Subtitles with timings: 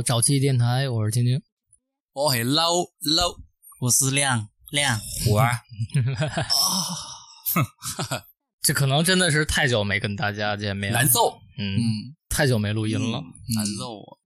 [0.00, 1.42] 早期电台，我是晶晶。
[2.12, 3.40] 我是 low low，
[3.80, 5.42] 我是亮亮，我
[8.62, 13.20] 这可能真的是太久没跟大家见面，难受，嗯，嗯，太久没录音了，
[13.56, 14.21] 难受啊，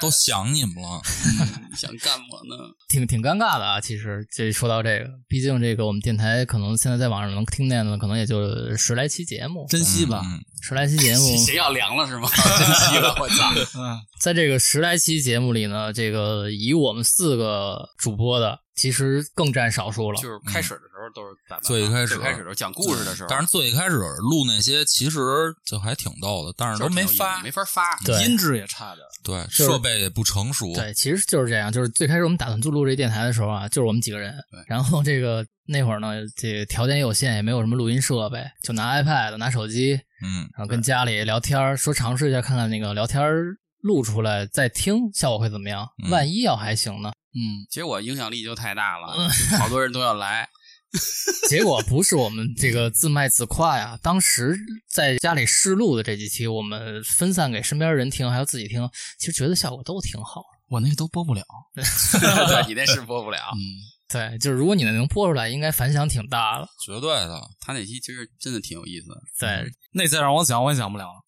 [0.00, 1.00] 都想你们了。
[1.76, 2.56] 想干嘛呢？
[2.88, 3.80] 挺挺尴尬的啊。
[3.80, 10.22] 其实这说到这个，毕竟这个我们电台可能现在在网上能听见的，可能也就十来期节目，珍惜吧。
[10.24, 12.28] 嗯十来期节目，谁要凉了是吗？
[12.58, 13.52] 珍惜了，我操！
[13.78, 20.20] 嗯，在这个十来期节目里呢，这个以我们四个主播的，其实更占少数了。
[20.20, 25.18] 就是开始的时候都是咱们最一开始最开始的时候讲故事的时候，但是最开始录那些其实
[25.64, 27.50] 就还挺逗的，但是都没发没。
[27.50, 27.98] 法发。
[28.22, 29.06] 音质也差点。
[29.24, 30.72] 对，是设备也不成熟。
[30.74, 31.72] 对，其实就是这样。
[31.72, 34.34] 就是最开始我们打算做录这电台的时候啊，就是我们几个人。
[34.68, 45.88] 然后这个那会儿呢，这个条件有限，也没有什么录音设备，就拿 iPad、拿手机，嗯，然后跟家里聊天儿，说尝试一下看看那个聊天儿录出来再听效果会怎么样。
[46.04, 47.12] 嗯万一要还行呢？
[47.34, 50.48] 嗯，结果影响力就太大了，嗯好多人都要来。
[51.48, 54.56] 结果不是我们这个自卖自夸呀，当时
[54.90, 60.42] 在家里试录的这几期，我们分散给身边人听，还有自己听，其实觉得效果都挺好。
[60.68, 61.42] 我那个都播不了。
[61.74, 63.60] 对你那是播不了，嗯，
[64.08, 66.66] 对，就是如果你能播出来，应该反响挺大的。
[66.84, 67.40] 绝对的。
[67.60, 69.16] 他那期其实真的挺有意思的。
[69.38, 71.20] 对，那再让我讲，我也讲不了了。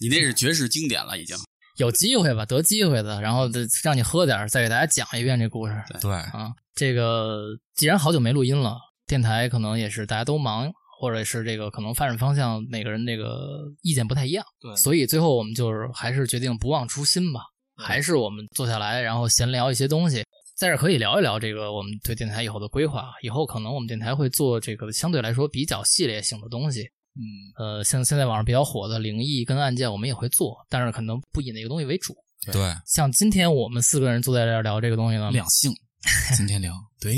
[0.00, 1.36] 你那是绝世经典了，已经。
[1.78, 6.52] 有机会吧，得机会的，然后再让你喝点儿，再给大家讲一遍这故事对，啊。
[6.74, 8.76] 这个既然好久没录音了，
[9.06, 10.70] 电台可能也是大家都忙，
[11.00, 17.40] 或者是这个可能发展方向每个人这个意见不太一样，对所以最后我们就是还是决定不忘初心吧，
[17.76, 20.24] 还是我们坐下来，然后闲聊一些东西。
[20.56, 23.12] 在这儿可以聊一聊这个我们对电台以后的规划。
[23.22, 32.16] 以后可能我们电台会做这个相对来说比较系列性的东西，嗯，呃，像现在网上比较火的灵异跟案件，我们也会做，但是可能不以那个东西为主。
[32.52, 35.72] 对，像今天我们四个人坐在这儿聊这个东西呢，两性，
[36.36, 36.72] 今天聊。
[37.00, 37.14] 对，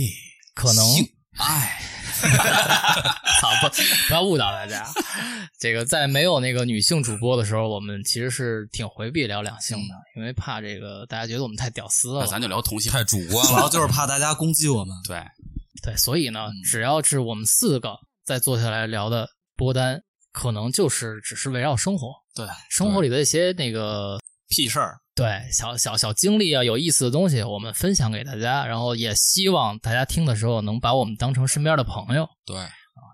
[0.55, 1.07] 可能性
[1.37, 1.79] 哎，
[3.41, 3.69] 好 不
[4.09, 4.87] 不要误导大家。
[5.59, 12.21] 这个在没有那个女性主播的时候，我们其实是挺回避聊两性的，因为怕这个大家觉得我们太屌丝了。
[12.21, 12.91] 那咱就聊同性。
[12.91, 13.69] 太主观主要了。
[13.69, 14.97] 就是怕大家攻击我们。
[15.07, 15.23] 对，
[15.83, 17.95] 对，所以呢，嗯只要是我们四个
[18.25, 19.29] 在坐下来聊的
[19.61, 24.97] 播单，可能就是只是围绕生活，对，生活里的一些那个屁事儿。
[25.15, 32.57] 对小小小经历啊，有意思的东西，我们分享给大家，然后也希望大家听的时候能把我们当成身边的朋友，对，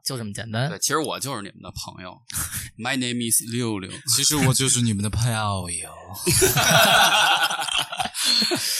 [0.05, 0.79] 就这么简单对，。
[0.79, 2.17] 其实我就是你们的朋友。
[2.79, 3.91] My name is 六六。
[4.15, 5.91] 其实我就是你们的炮友。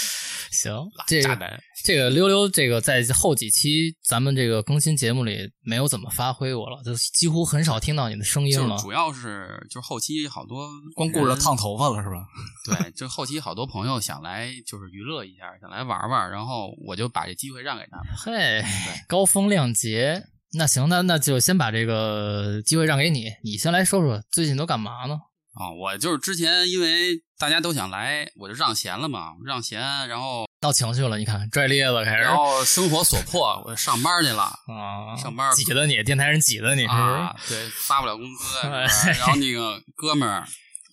[0.57, 0.75] 行，
[1.07, 1.63] 这个炸弹。
[1.85, 8.71] 这个溜溜，这个在后几期咱们这个更新节目里没有怎么发挥过了，就几乎很少听到你的声音了。
[8.71, 12.27] 就是主要是就是后期好多 光顾着烫头发了是吧？
[12.65, 18.07] 对，就后期好多朋友想来就是娱乐一下，想来玩玩，然后我就把这机会让给他们。
[18.17, 18.65] 嘿，
[19.07, 20.25] 高风亮节，
[20.55, 25.19] 那行，那那就先把这个机会让给你，你先来说说最近都干嘛呢？
[25.59, 34.43] 啊、我就是之前因为大家都想来，我就让贤了嘛，让贤，然后闹情绪了，你看拽咧子开始然后生活所迫，我上班去了。
[34.69, 36.85] 啊，上班挤的你，电台人挤的你？
[36.85, 40.47] 啊，对，发不了工资，然后那个哥们儿，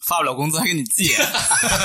[0.06, 1.18] 发不了工资还给你借。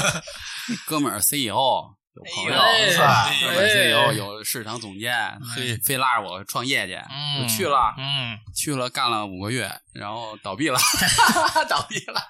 [0.87, 3.25] 哥们儿 CEO 有朋友，哎呦是吧？
[3.29, 5.15] 哎哥们儿 CEO 有市场总监，
[5.55, 10.79] 非非拉着我创业去，嗯，我去了，嗯，去了干了五个月，然后倒闭了，
[11.71, 12.21] 倒闭了，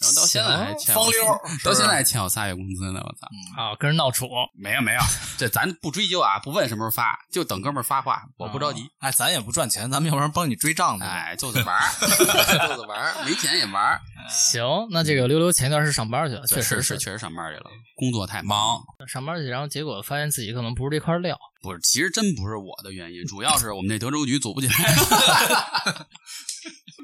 [0.00, 1.10] 然后到现在还欠我
[1.64, 3.26] 到现在还欠我仨月工资呢，我操！
[3.60, 5.00] 啊，跟人闹处，没有没有，
[5.36, 8.88] 这咱不追究啊，不问什么时候发，就等哥们儿发话，我不着急。
[8.98, 11.06] 哎，咱也不赚钱，咱们要不然帮你追账呢。
[11.06, 14.00] 哎，就是玩儿， 就是玩儿，没钱也玩儿。
[14.30, 18.80] 行，那这个溜溜前一段是上班去了，确实是是，确实上班去了，工作太忙。
[19.08, 21.36] 上班去，然后结果发现自己可能不是这块料。
[21.60, 24.74] 不是，其实真不是我的原因，主要是我们那德州局组不起来。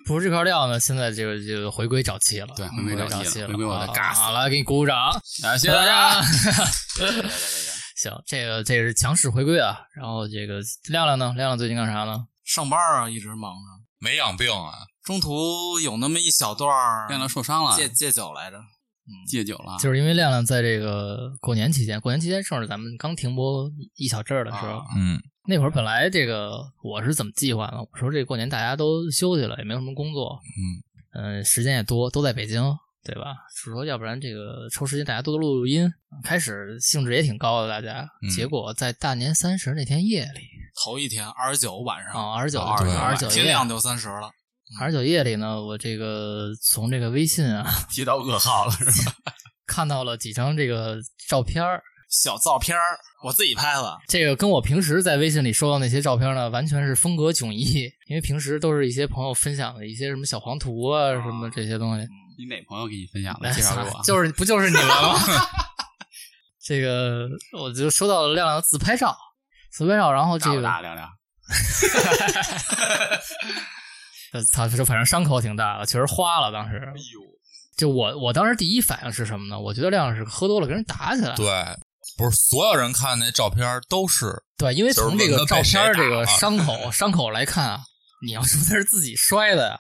[0.07, 5.13] 不是这块料呢，现在这个就回归早期了，对回归早早期了了，回归我的啊 gas 好了，给你鼓鼓掌，
[5.43, 6.23] 感，谢谢大家。
[7.97, 9.79] 行，这个这个是强势回归啊。
[9.95, 12.27] 然后这个亮亮呢，亮亮最近干啥呢？
[12.45, 13.81] 上班啊，一直忙啊。
[13.99, 14.73] 没养病啊？
[15.03, 18.59] 中途有那么一小段儿亮亮受伤了，戒戒酒来着。
[19.29, 27.79] 戒酒了，就是因为亮亮在这个过年期间，过年期间正是咱们刚停播一小阵儿的时候，啊嗯，那会儿本来这个我是怎么计划呢？
[27.81, 30.41] 我说这过年大家都休息了，也没有什么工作，
[31.15, 32.63] 嗯、呃，时间也多，都在北京，
[33.05, 33.37] 对吧？
[33.55, 35.93] 是说要不然这个抽时间大家多多录录音。
[36.23, 40.41] 开始兴致也挺高的，大家，嗯结果在大年三十那天夜里
[40.83, 44.31] 头一天二十九晚上啊，二十九，二十九夜，天亮就三十了。
[44.81, 49.15] 二十九夜里呢，我这个从这个微信啊 接到噩耗了是吧？
[49.67, 50.99] 看到了几张这个
[51.29, 52.83] 照片儿，小照片儿，
[53.25, 53.99] 我自己拍的。
[54.09, 57.91] 这个跟我平时在微信里收到那些照片呢，完全是风格迥异。
[58.07, 62.07] 因为平时都是一些朋友分享的一些什么小黄图啊，什么这些东西。
[62.37, 63.53] 你哪朋友给你分享的？
[63.53, 64.03] 介绍给我。
[64.05, 65.19] 就是不就是你们吗？
[66.63, 67.29] 这个
[67.59, 69.17] 我就收到了亮亮的自拍照，
[69.71, 71.09] 自拍照，然后这个大亮亮。
[74.35, 74.69] 呃，操！
[74.69, 76.51] 这反正伤口挺大的，确实花了。
[76.51, 77.21] 当时，哎呦，
[77.77, 79.59] 就我我当时第一反应是什么呢？
[79.59, 81.37] 我觉得亮亮是喝多了跟人打起来。
[81.37, 81.47] 对，
[82.17, 87.81] 不是所有人看那照片都是对，因为从这个照片这个伤口 伤口来看啊，
[88.27, 89.79] 你要说他是自己摔的呀，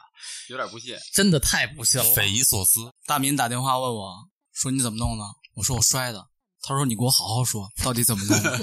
[0.48, 2.92] 有点不信，真的太不信了，匪夷所思。
[3.06, 4.14] 大民打电话问我
[4.52, 5.24] 说：“你怎么弄的？”
[5.58, 6.24] 我说：“我摔的。”
[6.62, 8.58] 他说：“你给我好好说，到底怎么弄的？”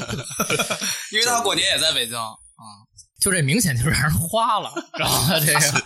[1.11, 2.31] 因为他过年也在北京啊。
[3.21, 5.83] 就这明显就是让人花了，知道吗这个，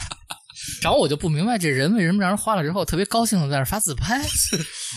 [0.81, 4.19] 然后我就不明白这人为什么让人花了之后特别高兴的在那发自拍，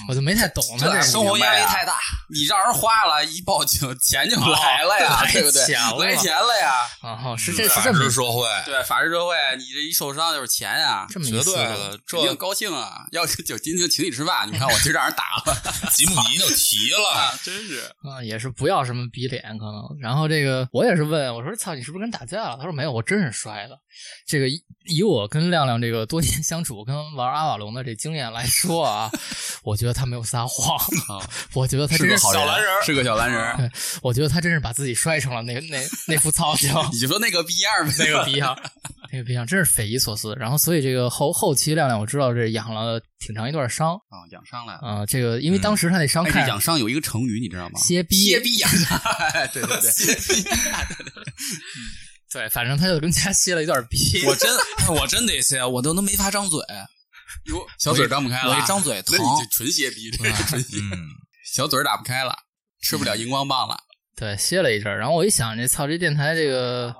[0.08, 1.98] 我就没太懂他这生活压力太大，
[2.28, 5.62] 你让人花了，一报警钱就来了呀，对不对？
[6.06, 6.72] 来钱了呀！
[7.02, 13.06] 啊，是这是这么社会，对法治社会，你这一受伤就是钱呀，这么绝对的，这高兴啊！
[13.12, 15.56] 要就今天请你吃饭，你看我今儿让人打了，
[15.90, 19.98] 吉姆尼就提了，真是啊，也是不要什么逼脸可能。
[20.00, 23.78] 然后这个我也是问我说：“操，你是不是跟人打架了？”他说：“没有，我真是摔的。”
[24.26, 24.46] 这个
[24.86, 29.10] 以我跟亮亮这个多年相处跟玩阿瓦隆的这经验来说啊，
[29.64, 30.78] 我觉得他没有撒谎，
[31.54, 33.70] 我觉得他真是小蓝人，是个小蓝人。
[34.02, 36.72] 我觉得他真是把自己摔成了那那那副操性。
[36.92, 38.56] 你就说那个逼样呗，那个逼样，
[39.12, 40.34] 那个逼样真是匪夷所思。
[40.38, 45.06] 然后所以这个后后期亮亮我知道这养了挺长一段伤啊，养伤了啊。
[45.06, 47.78] 这个因为当时他那伤看养伤有一个成语你知道吗？
[47.80, 49.00] 歇逼，歇逼养伤。
[49.52, 50.48] 对对对，歇逼。
[52.30, 54.22] 对，反正他就跟家歇了一段逼。
[54.26, 54.50] 我真，
[54.88, 56.60] 我真得歇，我都能没法张嘴。
[57.46, 60.78] 哟， 小嘴张不开了，我一张嘴疼， 那你就纯歇逼， 纯歇。
[61.52, 62.34] 小嘴打不开了，
[62.82, 63.76] 吃不了荧光棒了。
[64.16, 66.94] 对，歇了一阵然后我一想，这操，这电台这个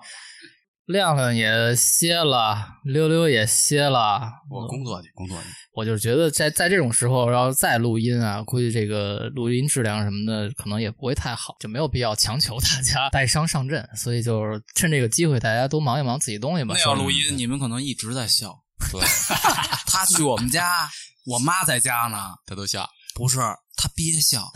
[0.86, 5.48] 亮亮也歇了，溜溜也歇了，我工作去，工作去。
[5.74, 13.86] 我就觉得在在这种时候要再录音啊，估计这个录音质量什么的可能也不会太好，就没有必要强求大家带伤上阵。
[13.96, 16.74] 所以就是趁这个机会，大家都忙一忙自己东西吧。
[16.74, 18.64] 那要录音，你们可能一直在笑。
[18.92, 19.00] 对，
[19.86, 20.88] 他去我们家，
[21.26, 22.88] 我妈在家呢， 他都笑。
[23.14, 23.38] 不是
[23.76, 24.48] 他憋笑，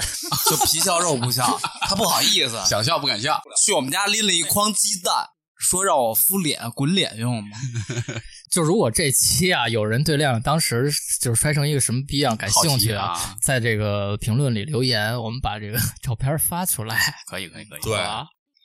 [0.49, 3.41] 就皮笑肉不笑，他不好意思，想笑不敢笑。
[3.65, 5.13] 去我们家拎了一筐鸡蛋。
[5.59, 7.57] 说让我敷脸滚脸用吗？
[8.51, 10.91] 就如果这期啊，有人对亮亮当时
[11.21, 17.15] 就是摔成一个什么逼样感兴趣啊，在这个评论里留言，我们把这个照片发出来。
[17.29, 17.97] 可以可以可以，对，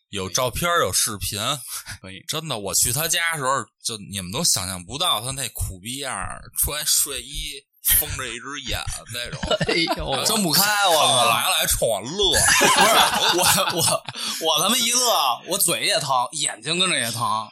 [0.09, 1.39] 有照片有视频，
[2.01, 2.23] 可以。
[2.27, 6.13] 真的，我去他家的时候，就你们都想象不到他那苦逼样，
[6.59, 7.65] 穿睡衣。
[8.01, 8.77] 封着一只眼
[9.15, 10.61] 那种，哎呦，睁不开！
[10.89, 12.35] 我来来冲我乐，
[13.31, 14.03] 不是我我
[14.45, 17.47] 我他妈一乐，我嘴也疼，眼睛跟着也疼。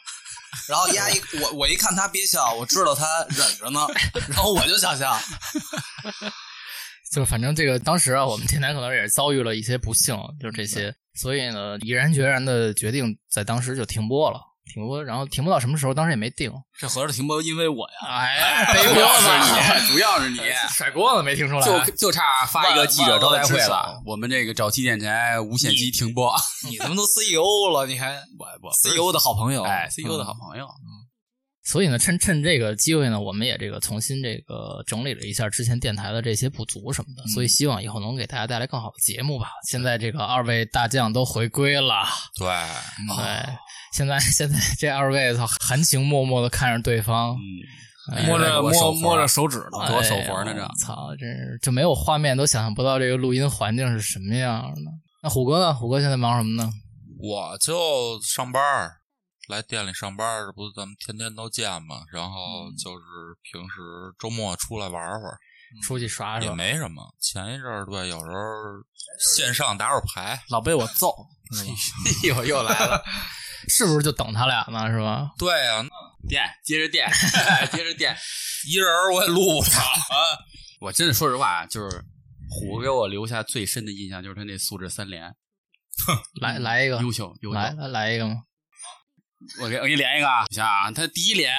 [0.68, 3.86] 然后丫一我我一看他憋笑，我知道他忍着呢，
[4.28, 5.18] 然后我就想笑。
[7.10, 14.40] 就反正这个当时啊，我们电台可能也遭遇了一些不幸，就是这些，所以呢，毅然决然的决定在当时就停播了。
[14.74, 15.94] 停播，然后停播到什么时候？
[15.94, 16.52] 当时也没定。
[16.76, 18.08] 这合着停播因为我呀？
[18.08, 20.40] 哎，背锅是你，主要是你
[20.76, 21.64] 甩锅了没听出来？
[21.64, 24.02] 就就差发一个记者招待会了。
[24.04, 26.34] 我们这个找七电台无限期停播。
[26.68, 30.66] 你他妈都 CEO 了，你还我我 CEO 的好朋友，哎，CEO 的好朋友。
[31.66, 39.48] 所以呢，趁趁这个机会呢，我们也这个重新这个整理了一下之前电台的这些不足什么的，所以希望以后能给大家带来更好的节目吧。
[39.68, 42.04] 现在这个二位大将都回归了，
[42.38, 42.46] 对
[43.16, 43.54] 对，
[43.92, 47.36] 现在现在这二位操含情脉脉的看着对方，
[48.28, 54.92] 摸着摸摸着手指了，多手活呢，这操，真是就没有画面都想象不到这个录音环境是什么样的。
[55.20, 55.74] 那虎哥呢？
[55.74, 56.70] 虎哥现在忙什么呢？
[57.18, 58.62] 我就上班。
[59.48, 62.04] 来店里上班，这不咱们天天都见嘛？
[62.12, 63.04] 然后就是
[63.42, 63.76] 平时
[64.18, 65.38] 周末出来玩会儿，
[65.82, 67.14] 出去耍耍也没什么。
[67.20, 68.34] 前一阵儿对，有时候
[69.18, 71.10] 线上打会儿牌，老被我揍。
[71.54, 73.00] 哎呦又来了，
[73.68, 74.88] 是不是就等他俩呢？
[74.90, 75.30] 是吧？
[75.38, 75.84] 对呀，
[76.28, 77.08] 垫接着电，
[77.70, 78.16] 接着电，
[78.68, 80.16] 一人我也录不了啊。
[80.80, 82.04] 我真的说实话，就是
[82.50, 85.36] 虎给我留下最深的印象就是他那素质三连。
[86.40, 88.42] 来来一个，优秀，优秀，来来一个吗？
[89.60, 91.52] 我给我给你连一个，你想啊，他第一连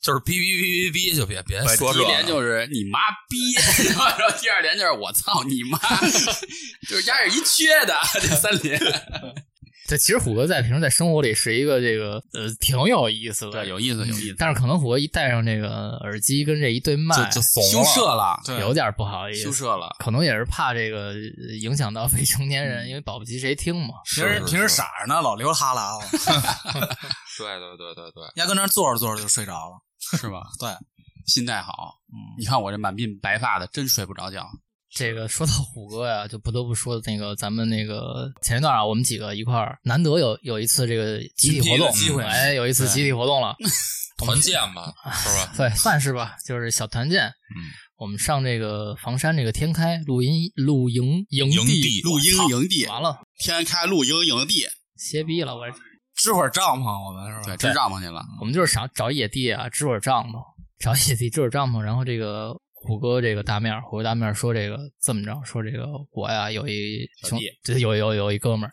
[0.00, 2.98] 就是哔哔哔哔哔，就别别说第一连就是你妈
[3.28, 3.52] 逼，
[3.90, 5.78] 然后第二连就是我操你妈，
[6.88, 8.80] 就是压着一缺的这三连。
[9.92, 14.36] 对，其实虎哥在平时在生活里是一个这个呃挺有意思的，对，有意思，有意思。
[14.38, 19.94] 但是可能虎哥一戴上这个耳机跟这一对麦，就就怂羞涩了，对有点不好意思，羞涩了。
[19.98, 21.12] 可能也是怕这个
[21.60, 23.94] 影响到未成年人，因为保不齐谁听嘛。
[24.14, 26.16] 平时平时傻着呢，老流哈喇子，
[27.36, 29.76] 对对对对对，压根那儿坐着坐着就睡着了。
[30.18, 30.42] 是吧？
[30.58, 30.68] 对，
[31.26, 31.94] 心态好。
[32.12, 34.48] 嗯，你看我这满鬓白发的，真睡不着觉。
[34.94, 43.56] 这个说到虎哥呀，就不得不说那个咱们那个前一段啊，我们几个一块儿难得有有一次这个集体活动机会哎，有一次集体活动了，
[44.18, 45.52] 团建吧，是吧？
[45.56, 47.24] 对，算是吧，就是小团建。
[47.24, 54.66] 嗯，我们上这个房山这个天开露营露营营营地露营营地，完了，天开露营营地，
[54.98, 55.62] 歇逼了，我
[56.14, 57.44] 支会儿帐篷，我们是吧？
[57.46, 58.22] 对，支帐篷去了。
[58.40, 60.38] 我们就是想找野地啊，支会儿帐篷，
[60.78, 62.54] 找野地支会儿帐篷，然后这个。
[62.84, 68.72] 虎哥，这个大面，虎哥大面说这个这么着，说这个我呀有一兄，这有有有一哥们儿，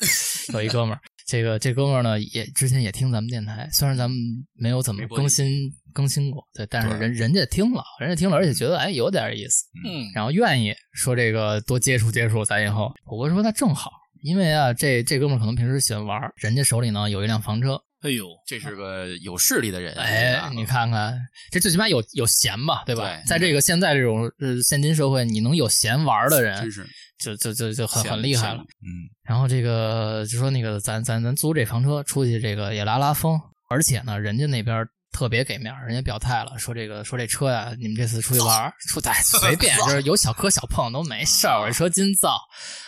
[0.54, 4.18] 有一哥们儿， 这个这哥们儿呢也之前也听咱们电台，虽然咱们
[4.54, 5.48] 没有怎么更新
[5.94, 13.92] 更新过，对，但是人人家听了，人家听了，而且觉得哎有点意思，嗯，然后愿意说这个多接触接触咱以后，虎哥说那正好，
[14.24, 17.80] 因为啊这这哥们儿可能平时喜欢玩，人家手里呢有一辆房车。
[18.02, 21.20] 哎呦，这是个有势力的人，哎，你看看，
[21.52, 23.04] 这最起码有有闲吧，对吧？
[23.04, 26.88] 对在这个现在这种呃现今社会，你能有闲玩的人，真是
[27.20, 28.60] 就就就就很很厉害了。
[28.60, 28.88] 嗯，
[29.24, 33.38] 然后这个就说那个咱咱咱租这房车出去，这个也拉拉风，
[33.70, 42.40] 而且呢，人家那边特别给面，人家表态了，说这个说这车呀，你们这次出去玩，出哎 随便，就是有小磕小碰都没事儿，我这车金造，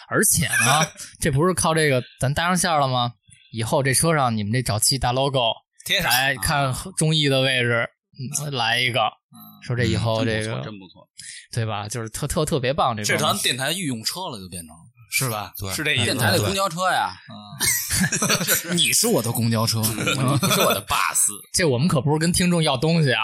[0.08, 0.88] 而且呢，
[1.20, 3.12] 这不是靠这个咱搭上线了吗？
[3.52, 5.52] 以后这车上你们这沼气大 logo
[5.86, 8.52] 贴上，哎，看中意的位置，嗯。
[8.52, 9.00] 来一个，
[9.64, 11.08] 说这以后这个真不错，
[11.52, 11.88] 对吧？
[11.88, 14.76] 就是特特特别棒，这这咱电台御用车了，就变成
[15.12, 15.52] 是吧？
[15.58, 15.74] 对。
[15.74, 16.06] 是这意思。
[16.06, 17.14] 电台的公交车呀，
[18.70, 19.94] 嗯， 你是我的公交车，你
[20.38, 21.18] 不是我的 bus。
[21.54, 23.22] 这我们可不是跟听众要东西啊。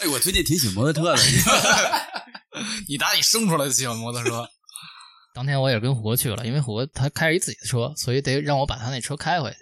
[0.00, 1.22] 哎，我最近挺喜欢摩托车的，
[2.88, 4.48] 你打你生出来就喜欢摩托车。
[5.36, 9.56] 当天我也跟虎哥去了，因为虎哥他开着一自己的车，所以得让我把他那车开回去，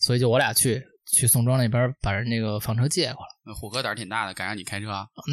[0.00, 0.82] 所以就我俩去
[1.12, 3.54] 去宋庄那边把人那个房车借过来。
[3.54, 4.86] 虎哥胆儿挺大的，敢让你开车。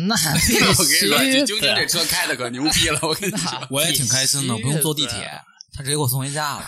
[0.08, 0.14] 那
[0.78, 5.32] 我跟你说，这京京这车开的可牛逼了，我跟你 说，我也挺开心的，不用坐地铁，
[5.74, 6.62] 他直接给我送回家了。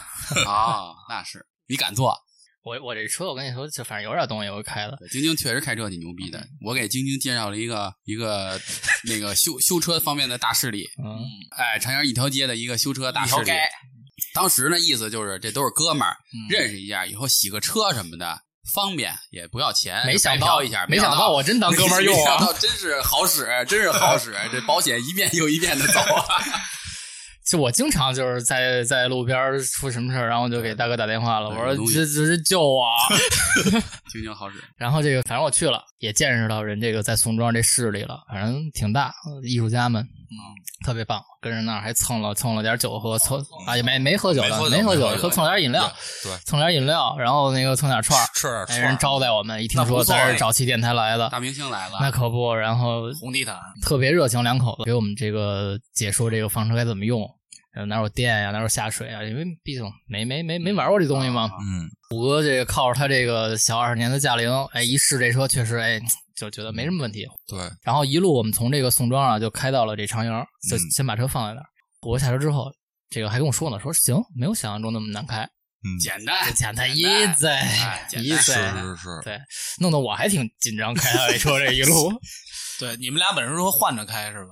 [0.47, 2.17] 啊，那是你敢坐？
[2.63, 4.97] 我我这车，我跟你说，就反正有点东西，我开了。
[5.09, 8.59] 晶晶确实开车挺牛逼的，我给晶晶介绍了一个一个
[9.07, 10.85] 那个修修车方面的大势力。
[11.03, 11.19] 嗯，
[11.57, 13.51] 哎，长阳一条街的一个修车大势力。
[14.33, 16.15] 当时呢，意思就是这都是哥们儿，
[16.49, 18.37] 认识一下，以后洗个车什么的
[18.73, 20.05] 方便，也不要钱。
[20.05, 22.53] 没想到一下，没想到我真当哥们儿用啊！
[22.59, 26.25] 真是好使，真是好使，这保险一遍又一遍的走啊。
[27.49, 32.85] 就我经常就是在在路边出什么事儿，然后就给大哥打电话了，我说这这是救我，
[34.11, 34.57] 晶晶好使。
[34.77, 39.11] 然后这个反正我去了，也见识到人这个在宋庄这势力了，反正挺大，
[39.43, 40.37] 艺术家们，嗯，
[40.85, 45.91] 特别棒，跟人那儿还蹭了蹭了点酒喝，蹭啊也没没喝酒的，没喝酒，喝蹭点饮料，
[46.21, 57.27] 对，蹭点饮料，然后那个蹭点串吃点串，人招待我们，一听说咱是找起电台来的，大明星来了，那可不，然后红地毯，特别热情两口子给我们这个解说这个房车该怎么用。
[57.75, 58.51] 呃，哪有电呀？
[58.51, 59.23] 哪有下水啊？
[59.23, 61.45] 因为毕竟没没没没玩过这东西嘛。
[61.61, 66.01] 嗯，虎哥这个靠着他这个小二十年的驾龄，哎，一试这车确实，哎，
[66.35, 67.27] 就觉得没什么问题。
[67.47, 67.59] 对。
[67.83, 70.31] 然后一路我们从这个宋庄啊，就开到了这长营，
[70.69, 71.65] 就先把车放在那儿。
[72.01, 72.71] 虎哥下车之后，
[73.09, 79.39] 这个还跟我说呢，说行，没有想象中那么难开，嗯，简单，简单，easy，easy，是是是，对，
[79.79, 82.11] 弄得我还挺紧张，开他这车这一路。
[82.79, 84.51] 对，你们俩本身说换着开是吧？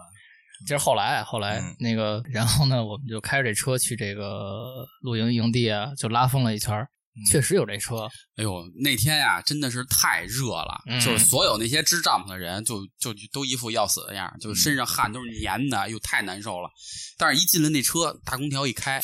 [0.65, 8.07] 这是后来，后来、嗯、那个，然后呢，我们就开着这车去这个露营营地啊，就拉风了一圈、嗯、确实有这车。
[8.37, 16.69] 哎呦，那天呀，真的是太热了，嗯、就是所有那些支帐篷的人就，就就都一副要死的样，就身上汗都是粘的，哎呦太难受了。
[17.17, 18.99] 但是，一进了那车，大空调一开，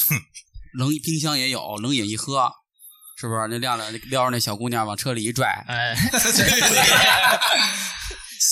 [0.74, 2.52] 冷冰箱也有，冷饮一喝，
[3.20, 3.48] 是不是？
[3.48, 5.96] 那亮亮撩着那小姑娘往车里一拽，哎。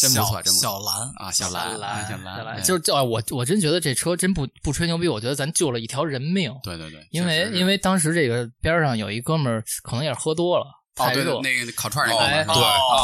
[0.02, 0.62] 真不错，真不错。
[0.62, 6.54] 小蓝啊，小蓝，蓝，小蓝，蓝，就是就我我真觉得这车真不不吹牛逼，我觉得咱救了一条人命。
[6.64, 10.66] 对对对，因为因为当时这个边上有一哥们儿，可能也是喝多了，
[10.96, 12.46] 太热，那个烤串那哥们儿，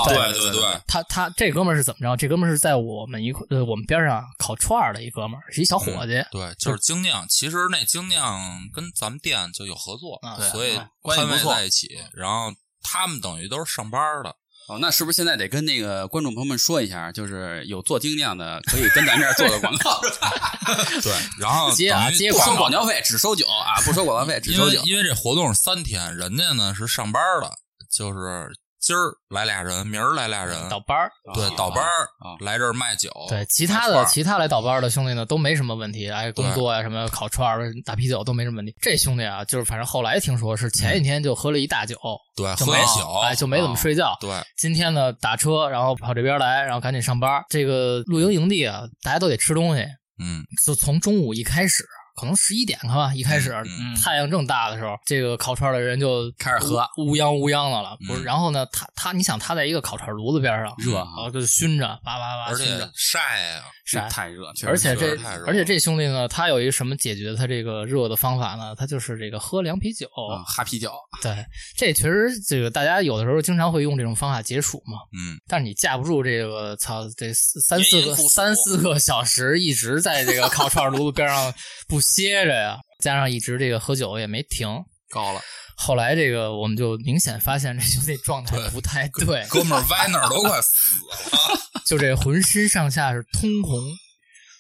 [0.08, 2.16] 对对对对，他他这哥们儿是怎么着？
[2.18, 6.14] 这哥们儿是在我们一块呃我们边上烤串的一哥们儿，是一小伙计。
[6.32, 7.26] 对，就是精酿。
[7.30, 8.40] 其实那精酿
[8.74, 10.20] 跟咱们店就有合作，
[10.52, 11.88] 所以关系在一起。
[12.14, 12.52] 然后
[12.82, 14.36] 他们等于都是上班的。
[14.68, 20.02] 哦，那是不是现在得跟那个观众朋友们说一下，就是有做精酿的可以跟咱这儿做个广告
[21.02, 24.82] 对，然后接啊接不收广告广告费，只收酒啊，不收广告费，只收酒。
[24.82, 27.58] 为因为这活动是三天，人家呢是上班的，
[27.90, 28.52] 就是
[28.88, 31.12] 今儿来俩人，明儿来俩人，倒班儿。
[31.34, 38.74] 对啊倒班儿啊来这儿卖酒，对，其他的其他来倒班的兄弟呢都没什么问题，哎，工作呀、什么烤串儿、打啤酒都没什么问题。
[38.80, 41.98] 这兄弟啊，就是反正后来听说是前一天就喝了一大酒，
[42.34, 44.16] 对就没喝一宿，哎就没怎么睡觉。
[44.22, 47.44] 对，今天呢打车，然后跑这边来，然后赶紧上班。
[47.50, 49.82] 这个露营营地啊，大家都得吃东西，
[50.24, 51.86] 嗯，就从中午一开始，
[52.20, 57.98] 可能十一点看吧，一开始、嗯太阳正大的时候，这个烤串的人就开始喝乌泱乌泱的了。
[58.08, 62.92] 不是，嗯然后呢，他他，你想他在一个烤串炉子边上，热然后就熏着，叭叭叭而且熏着。
[62.96, 63.20] 晒
[63.54, 68.74] 啊，晒太热，而且这而且这兄弟呢，他有一个什么解决他这个热的方法呢？
[68.76, 70.08] 他就是这个喝凉啤酒。
[70.08, 71.46] 啊哈啤酒，对，
[71.76, 74.98] 这确实这个大家有的时候经常会用这种方法解暑嘛。
[75.14, 81.54] 嗯，但是你架不住这个操这三四个三四个小时一直在这个烤串炉子边上
[81.88, 84.68] 不歇着呀，加上一直这个喝酒也没停。
[85.10, 85.40] 高了，
[85.78, 90.70] 后来这个我们就明显发现这兄弟状态不太对，哥们儿 歪哪儿都快死
[91.54, 93.80] 了，就这浑身上下是通红，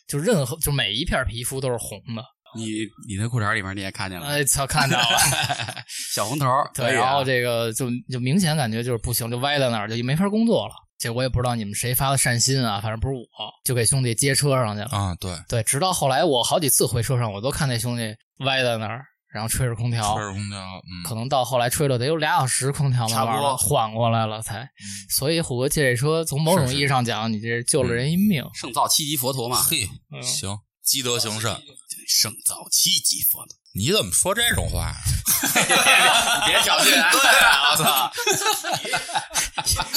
[0.07, 2.23] 就任何就每一片皮肤都是红的。
[2.55, 2.63] 你
[3.09, 5.19] 你那裤衩里面你也看见了，哎操，看到了。
[6.15, 10.73] 小红头对，啊然后这个就就明显感觉就是不行，就歪在那儿，就没法工作了。
[10.97, 13.27] 这我也不知道你们谁发的善心啊，反正不是我，
[13.63, 14.89] 就给兄弟接车上去了。
[14.89, 24.67] 啊，对，对，直到后来我好几次回车上，我都看那兄弟歪在那儿，然后吹着空调吹，着空调，嗯，可能到后来吹了得有俩小时空调，慢慢差不多缓过来了才。
[25.09, 28.43] 所以虎哥借这车，从某种是是意义上讲，你这救了人一命。
[28.53, 31.61] 圣造七级佛陀嘛，嘿，嗯行，积德行善，
[32.07, 34.95] 胜造七级佛陀，你怎么说这种话呀？
[36.47, 38.11] 别挑衅， 对啊，我操！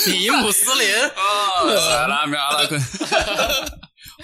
[0.06, 0.94] 你穆斯林。
[1.16, 2.78] 哦，拉苗了，滚，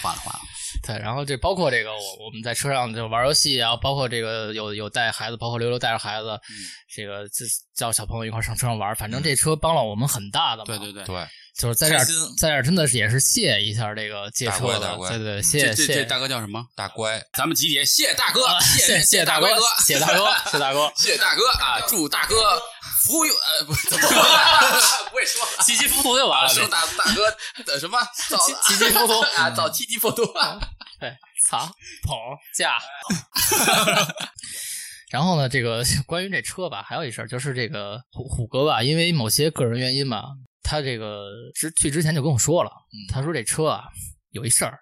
[0.03, 0.41] 换了换了，
[0.87, 6.55] 对，然后这包括这个我我们在车上就玩游戏啊，包括这个有有带孩子，包括溜溜带着孩子，嗯
[6.95, 10.67] 这个这叫小朋友一块儿上车上玩，反正这车帮了我们很大的忙。
[10.67, 11.27] 对对对，对，
[11.59, 12.05] 就是在这儿
[12.39, 16.63] 在这儿真的是也是谢一下这个借大车的，乖大乖对对对，嗯谢谢这这这大哥叫什么？
[16.75, 19.49] 大乖，咱们集体谢大哥，谢谢谢大哥
[19.85, 21.81] 谢大哥， 谢大哥，谢大哥啊！
[21.89, 22.61] 祝大哥
[23.05, 24.19] 福有呃不是怎么说
[25.09, 26.55] 不会说了起起伏伏就完啊，了。
[26.55, 30.27] 祝大大哥的什么造起起伏伏啊，造七级佛陀。
[31.01, 31.17] 对，
[31.49, 31.61] 藏，
[32.03, 32.17] 捧
[32.55, 32.77] 驾。
[35.11, 40.25] 然后呢，这个关于这车吧，还有一事儿，就是这个虎虎哥吧，因为某些个人原因吧，
[40.67, 42.71] 他这个之去之前就跟我说了，
[43.09, 43.85] 他说这车啊
[44.31, 44.77] 有一事儿，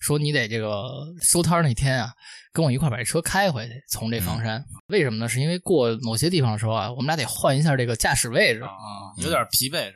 [0.00, 2.12] 说你得这个收摊儿那天啊，
[2.52, 4.62] 跟我一块儿把这车开回去，从这房山。
[4.88, 5.28] 为什么呢？
[5.28, 8.62] 是因为过某些地方的时候啊，我们俩得换一下这个驾驶位置。
[8.62, 8.68] 啊，
[9.18, 9.92] 有点疲惫是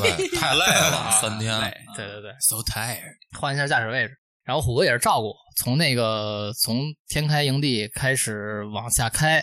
[0.00, 0.16] 吧？
[0.16, 1.60] 对， 太累了， 三天，
[1.94, 4.16] 对对对，So tired， 换一下驾驶位置。
[4.44, 9.40] 然后虎哥也是照顾我，从那个从天开营地开始往下开，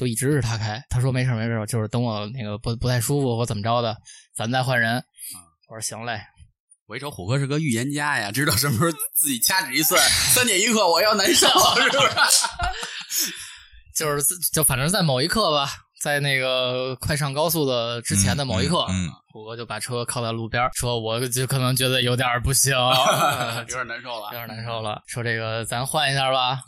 [0.00, 0.82] 就一直是他开。
[0.88, 3.94] 他说没事儿没事儿，就是等我那个不不太舒服或怎么着的，
[4.34, 4.96] 咱再换人。
[5.68, 6.18] 我说行嘞，
[6.88, 10.00] 我一瞅虎哥是个预言家呀，知道什么时候自己掐指一算，
[10.32, 13.28] 三点一刻我要难受，是不是？
[13.94, 15.68] 就是就反正在某一刻吧，
[16.00, 26.60] 在那个快上高速的之前的某一刻，嗯嗯虎哥就把车靠在路边儿，说我就可能觉得有点儿不行， 呃有点难受了，有点难受了，说这个咱换一下吧。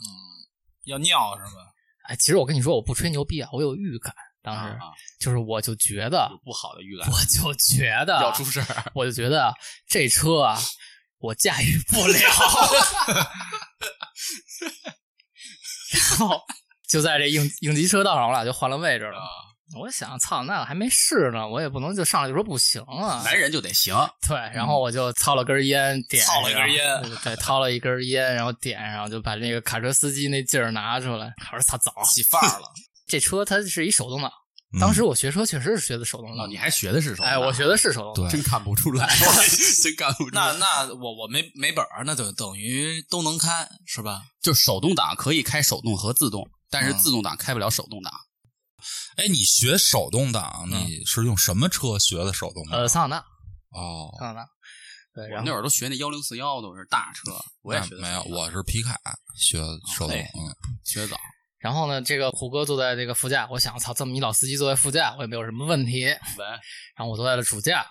[0.85, 1.72] 要尿是吧？
[2.03, 4.79] 哎，其实我跟你说，我不吹牛逼啊，我有预感，当时、啊
[5.19, 8.91] 就是我就觉得不好的预感，我就觉得要出事儿。
[8.93, 9.53] 我就觉得啊
[9.87, 10.59] 这车啊，
[11.19, 12.19] 我驾驭不了。
[15.93, 16.41] 然后
[16.87, 19.21] 就在这应应急车道上，我俩就换了位置了。
[19.75, 23.21] 我想，操，那我还没试呢，我也不能就上来就说不行啊。
[23.23, 23.95] 男人就得行，
[24.27, 31.33] 对，然后我就掏了根烟，点上操了一根烟对对，掏了一根烟，然后点上，就把那个卡车司机那劲儿拿出来。
[31.51, 32.67] 我说操，走，起范儿了，
[33.07, 34.29] 这车它是一手动挡。
[34.29, 37.25] 嗯当时我学车确实是学的手动哦，挡，你还学的是手动？
[37.27, 38.29] 哎，我学的是手动挡。
[38.31, 39.05] 真看不出来
[39.83, 40.51] 真看不出来。
[40.51, 44.23] 那那我我没没本儿，那就等于都能开是吧？
[44.41, 48.11] 就手动挡可以开手动和自动，但是嗯自动挡开不了手动挡。
[49.17, 52.79] 哎，你学手动挡，你是用什么车学的手动挡？
[52.79, 53.25] 呃，桑塔纳，
[53.71, 54.47] 哦，桑塔纳。
[55.13, 58.99] 对，我然后那会儿都学那幺零四幺都是大车，我也学的没有，我是皮卡
[59.37, 59.59] 学
[59.95, 61.17] 手动，嘿嗯，学的早。
[61.59, 66.05] 然后呢，这个虎哥坐在这个副驾，我想，操，这么一老司机坐在副驾，我也没有什么问题。
[66.05, 66.45] 喂，
[66.95, 67.85] 然后我坐在了主驾，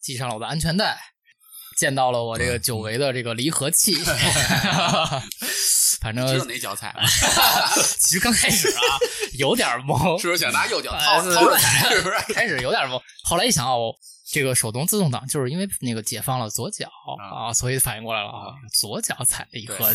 [0.00, 0.98] 系上了我的安全带，
[1.78, 3.94] 见到了我这个久违的这个离合器。
[6.04, 7.02] 反正知道哪脚踩了？
[7.98, 8.80] 其实刚开始啊
[9.38, 11.88] 有点懵， 是不是想拿右脚哎掏是掏着踩？
[11.94, 12.32] 是不是？
[12.34, 13.90] 开始有点懵，后来一想哦，
[14.30, 16.86] 这个手动自动挡就是因为那个解放了左脚
[17.30, 19.78] 啊啊，所以反应过来了啊啊，左脚踩离合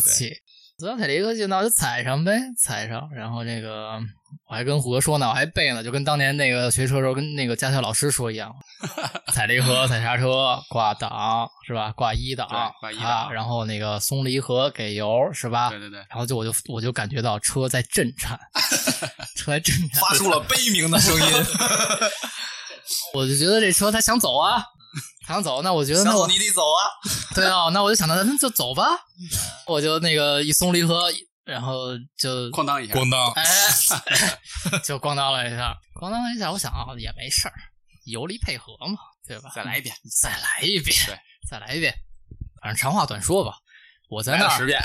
[0.80, 3.08] 对器，左脚踩离合器，那我就踩上呗，踩上。
[3.14, 4.00] 然后这个
[4.48, 8.54] 我还跟虎哥说呢，我还背呢，就跟当年那个学车时候跟那个驾校老师说一样，
[9.32, 11.92] 踩离合、踩刹车、挂档是吧？
[11.92, 12.48] 挂一档
[12.80, 15.70] 挂一档啊，然后那个松离合、给油是吧？
[15.70, 18.38] 对对对，然后就我就我就感觉到车在震颤，
[19.36, 21.22] 车在震颤，发出了悲鸣的声音。
[23.14, 24.64] 我就觉得这车它想走啊，它
[25.26, 26.80] 想走，那我觉得那我你得走啊！
[27.34, 28.84] 对啊，那我就想到那就走吧，
[29.66, 31.10] 我就那个一松离合，
[31.44, 33.44] 然后就哐当一下，咣当，哎，
[34.84, 37.54] 就咣当了一下，咣当了一下，我想啊也没事儿，
[38.06, 39.50] 油离配合嘛，对吧？
[39.54, 41.94] 再来一遍，再来一遍，对，再来一遍。
[42.62, 43.54] 反正长话短说吧，
[44.08, 44.80] 我在那儿十遍，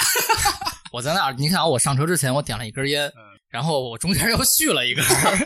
[0.91, 3.36] 我在那儿，你看啊，我上车之前我点了一根烟，嗯。
[3.50, 5.38] 然后我中间又续了一根儿，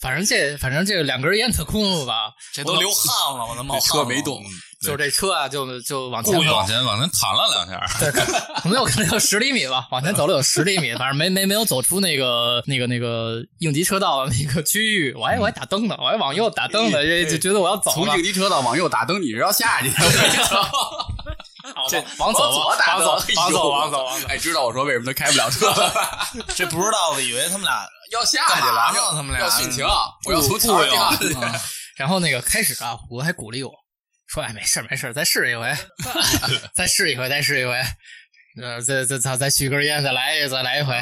[0.00, 4.42] 反正这反正这两根烟的功夫吧，这都流汗了，我都冒这汗车没动，
[4.80, 19.90] 就这车啊，就就往前往前往前弹了两下，对，可能有可能有十厘米吧，往前走了有十厘米，反正没没没有走出那个那个那个应急车道的那个区域，我还我还打灯呢，我还往右打灯呢，这就觉得我要走了从应，急车道往右打灯，你是要下去
[21.88, 22.00] 的。
[22.18, 25.92] 好往往走吧打灯往走往走往走往走，哎，知道我说为什么他开不了车了？
[26.54, 29.86] 这不知道的以为他们俩要下去了，呢他们俩要殉情，
[30.26, 31.34] 我要从桥上掉下去。
[31.34, 31.60] 嗯
[31.94, 33.70] 然后那个开始啊，我还鼓励我
[34.26, 35.70] 说：“哎，没事儿没事儿，再试一回，
[36.74, 37.72] 再试一回，再试一回，
[38.60, 40.94] 呃，再再再再续根烟，再来一再来一回。”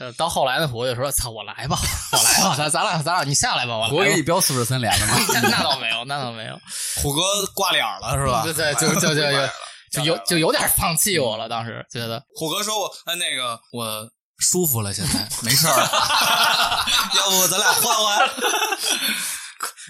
[0.00, 1.78] 呃，到后来呢，我就说：“操，我来吧，
[2.12, 5.14] 我来吧，咱咱俩咱俩你下来吧，我来吧我给你标四十三连了吗？
[5.28, 6.58] 那 那倒没有，那倒没有，
[7.02, 7.20] 虎哥
[7.54, 8.42] 挂脸了是吧？
[8.44, 9.48] 对对，就就就就
[9.90, 15.84] 就有就有点放弃我了，当时觉得虎哥说我哎那个我舒服了，现在没事儿了，
[17.16, 18.28] 要不咱俩换换？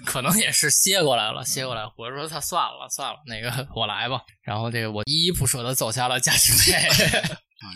[0.05, 1.85] 可能也是歇过来了，歇过来。
[1.85, 4.21] 虎哥说他算了算了，那个我来吧。
[4.41, 6.89] 然后这个我依依不舍的走下了驾驶位，啊，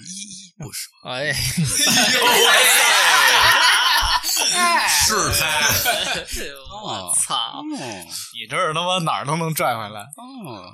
[0.07, 0.89] 依依不舍。
[4.55, 5.45] 哎，是他，
[6.81, 7.35] 我操！
[7.35, 7.63] 哦
[8.33, 10.01] 你这儿他妈哪儿都能拽回来。
[10.01, 10.71] 哦，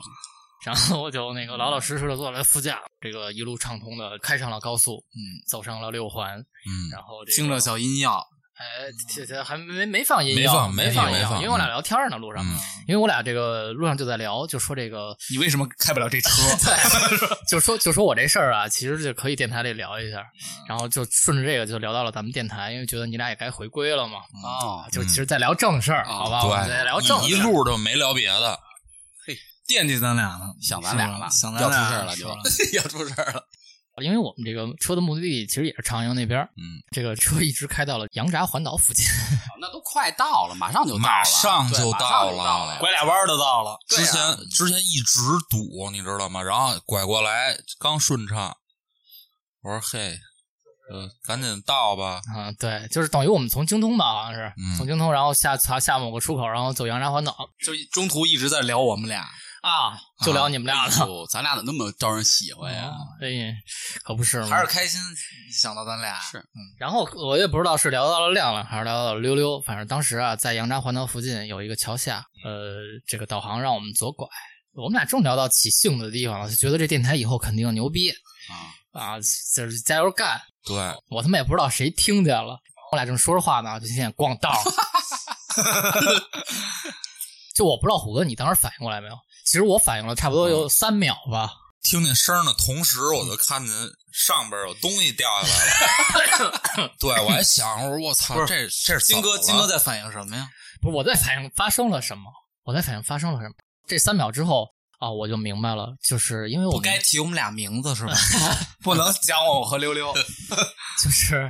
[0.65, 8.21] 然后我就那个老老实实的坐在副驾，这个一路畅通的开上了高速，嗯，走上了六环，嗯，然后这个听着小音药，
[8.57, 12.57] 哎，这这还没没放音没，放没没放音乐，放没放因为我俩聊天呢，路上，嗯
[12.89, 16.29] 因为我俩这个路上就在聊，就说这个，你为什么开不了这车？
[17.47, 26.43] 就说就说我这事儿啊，其实就可以电台里聊一下，嗯然后就顺着这个就聊到了咱们电台，因为觉得你俩也该回归了嘛，哦，就其实在聊正事儿，哦好吧？
[26.45, 27.35] 我们在聊正对，一。
[27.39, 28.59] 路都没聊别的，
[29.69, 33.43] 惦记咱俩呢，想咱俩了，想咱俩 要出事儿了就要出事儿了。
[34.01, 39.05] 因为我们这个车的目的地其实也是长阳那边，嗯，这个车一直开到了羊闸环岛附近，
[39.51, 42.77] 哦那都快到了，马上就到了，马上就到了。
[42.79, 43.77] 拐俩弯儿就到了。
[43.89, 46.41] 之前之前一直堵，你知道吗？
[46.41, 48.55] 然后拐过来刚顺畅，
[49.63, 50.17] 我说嘿，
[50.93, 52.21] 呃，赶紧到吧。
[52.33, 59.27] 啊，对，就是等于我们从京东吧，好像是、嗯从京东，然后下下下某个出口，然后走羊闸环岛就中途一直在聊我们俩，
[59.61, 60.93] 啊，就聊你们俩的。
[61.03, 62.91] 哎呦咱俩怎么那么招人喜欢呀？
[63.21, 63.53] 哎，
[64.03, 64.47] 可不是吗？
[64.47, 64.99] 还是开心
[65.51, 66.17] 想到咱俩。
[66.19, 66.41] 是
[66.79, 74.27] 然后我也不知道是聊到了亮亮，还是聊到了溜溜，反正当时啊，在杨闸环岛附近有一个桥下，呃，这个导航让我们左拐，
[74.75, 78.11] 我们俩正聊到起兴的地方了，就觉得这电台以后肯定牛逼
[78.49, 79.19] 啊，啊，
[79.53, 80.41] 就是加油干。
[80.65, 80.75] 对，
[81.09, 82.57] 我他妈也不知道谁听见了，
[82.91, 84.53] 我俩正说着话呢，就听见咣当
[87.55, 89.15] 就我不知道虎哥你当时反应过来没有？
[89.49, 91.49] 其实我反应了差不多有三秒吧。
[91.81, 93.75] 听见声儿的同时，我就看见
[94.13, 96.61] 上边有东西掉下来了。
[96.99, 100.47] 对，我还想，我说我操，不是这这是金哥，金哥在反应什么呀？
[100.79, 102.25] 不是我在反应发生了什么，
[102.63, 103.55] 我在反应发生了什么。
[103.87, 104.67] 这三秒之后
[104.99, 108.13] 啊，我就明白了，就是因为我不该提我们俩名字是吧？
[108.83, 110.13] 不能讲我和溜溜。
[111.03, 111.49] 就是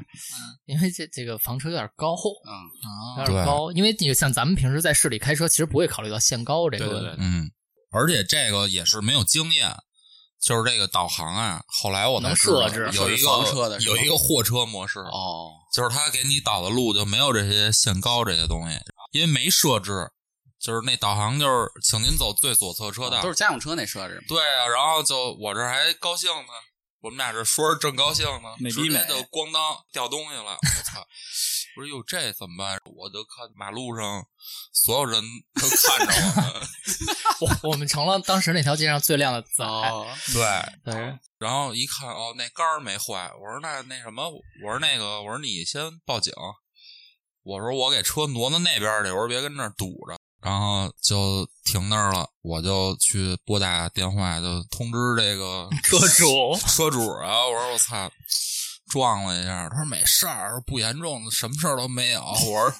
[0.67, 7.05] 因为这这个房车有点高，嗯，有点高，因为你像咱们平时在市里开车，其实不会考虑到限高这个问题。
[7.07, 7.51] 对对对，嗯，
[7.91, 9.75] 而且这个也是没有经验，
[10.41, 11.61] 就是这个导航啊。
[11.67, 18.77] 后来我才能知道设置有一个有一个货车模式，哦，就是他给你导的路就没有这些限高这些东西，
[19.11, 20.11] 因为没设置，
[20.59, 24.23] 就是那导航就是请您走最左侧车道，都是家用车那设置。
[24.27, 26.53] 对啊，然后就我这还高兴呢，
[27.01, 31.05] 我们俩这说着正高兴呢，直接就咣当掉东西了，我操！
[31.79, 32.77] 我说哟，这怎么办？
[32.93, 34.25] 我就看马路上
[34.73, 35.23] 所有人
[35.55, 36.13] 都看着
[37.39, 39.63] 我们， 我我们成了当时那条街上最亮的仔。
[39.63, 46.33] 哦，对，对，然后一看哦，那杆儿没坏，我说那那什么，我说那个，我说你先报警，
[47.43, 50.17] 我说我给车挪到那边去，我说别跟那儿堵着。
[50.41, 58.09] 然后就停那儿了，我就去拨打电话，就通知这个车主车主啊，我说我操，
[58.89, 62.21] 撞了一下，他说没事儿，不严重，什么事儿都没有。
[62.21, 62.73] 我说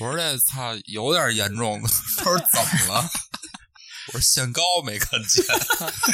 [0.00, 1.80] 我说这操有点严重，
[2.18, 3.08] 他说怎么了？
[4.08, 5.44] 我说限高没看见，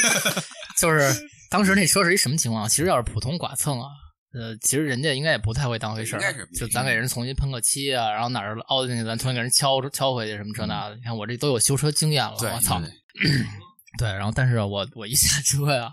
[0.79, 1.13] 就是
[1.49, 2.67] 当时那车是一什么情况？
[2.69, 3.87] 其实要是普通剐蹭啊，
[4.33, 10.95] 呃，其实人家应该也不太会当回事儿，就咱给人重新喷个漆啊，然后哪儿凹进去，咱重新给人敲敲回去，什么这那的。
[10.95, 12.81] 你看我这都有修车经验了，我操
[13.97, 15.91] 对，然后但是我我一下车呀，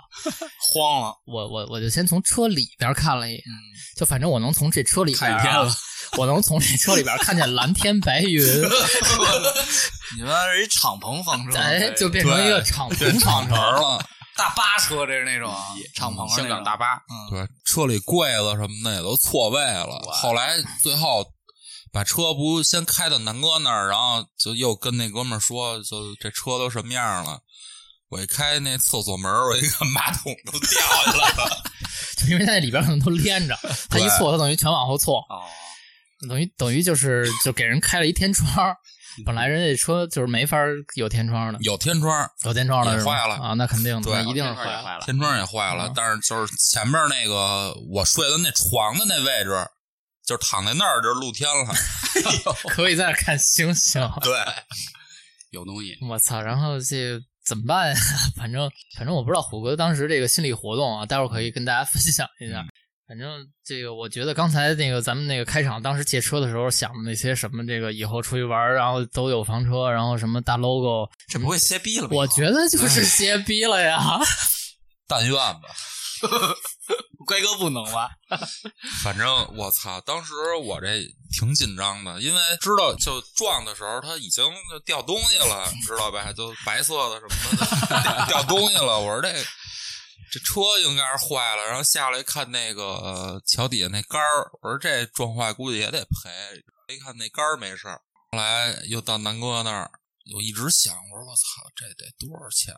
[0.72, 3.52] 慌了，我我我就先从车里边看了一眼，嗯，
[3.96, 5.74] 就反正我能从这车里边啊看见了
[6.18, 8.42] 我能从这车里边看见蓝天白云，
[10.16, 13.80] 你们是一敞篷房车，哎，就变成一个敞篷敞门篷。
[13.80, 14.04] 了。
[14.36, 15.54] 大巴车，这是那种
[15.94, 20.00] 敞篷香港大巴，嗯，对，车里柜子什么的也都错位了。
[20.12, 21.24] 后来最后
[21.92, 27.38] 把车不先开到南哥那儿，然后就又跟那哥们儿说，就这车都什么样了。
[28.14, 31.62] 我一开那厕所门，我一看马桶都掉下来了。
[32.16, 33.58] 就因为它那里边可能都连着，
[33.90, 35.42] 它一错，它等于全往后错，哦，
[36.28, 38.72] 等于等于就是就给人开了一天窗。
[39.26, 40.56] 本来人家车就是没法
[40.94, 44.82] 有天窗的，有天窗，有天窗的是坏了啊，那肯定的，一定是坏了。
[44.84, 49.50] 坏了，天窗也坏了，嗯但是就是前面那个我睡的那床的那位置，
[50.24, 51.74] 就是躺在那儿就是露天了。
[52.70, 54.00] 可以在那看星星。
[54.22, 54.32] 对，
[55.50, 55.96] 有东西。
[56.08, 56.40] 我操！
[56.40, 57.96] 然后这怎么办呀？
[58.36, 62.64] 反正反正我不知道虎哥当时这个心理活动啊，待会儿可以跟大家分享一下。
[63.06, 72.16] 反正这个，我觉得刚才那个咱们那个开场，当时借车的时候想的那些什么，这个以后出去玩，然后都有房车，然后什么大 logo，这不会歇逼了吧？
[72.16, 74.00] 我觉得就是歇逼了呀。
[75.06, 75.60] 但愿吧。
[77.26, 78.10] 乖哥不能吧？
[79.02, 86.32] 反正我操，当时我这挺紧张的，因为知道就撞的时候他已经就掉东西了， 知道吧？
[86.32, 88.98] 就白色的什么的掉东西了。
[89.00, 89.32] 我说这
[90.32, 96.30] 这车应该是坏了，然后下来看那个呃桥底下那杆儿，我说这撞坏估计也得赔。
[96.94, 99.90] 一看那杆儿没事儿，后来又到南哥那儿。
[100.32, 102.74] 我一直想，我说我操，这得多少钱？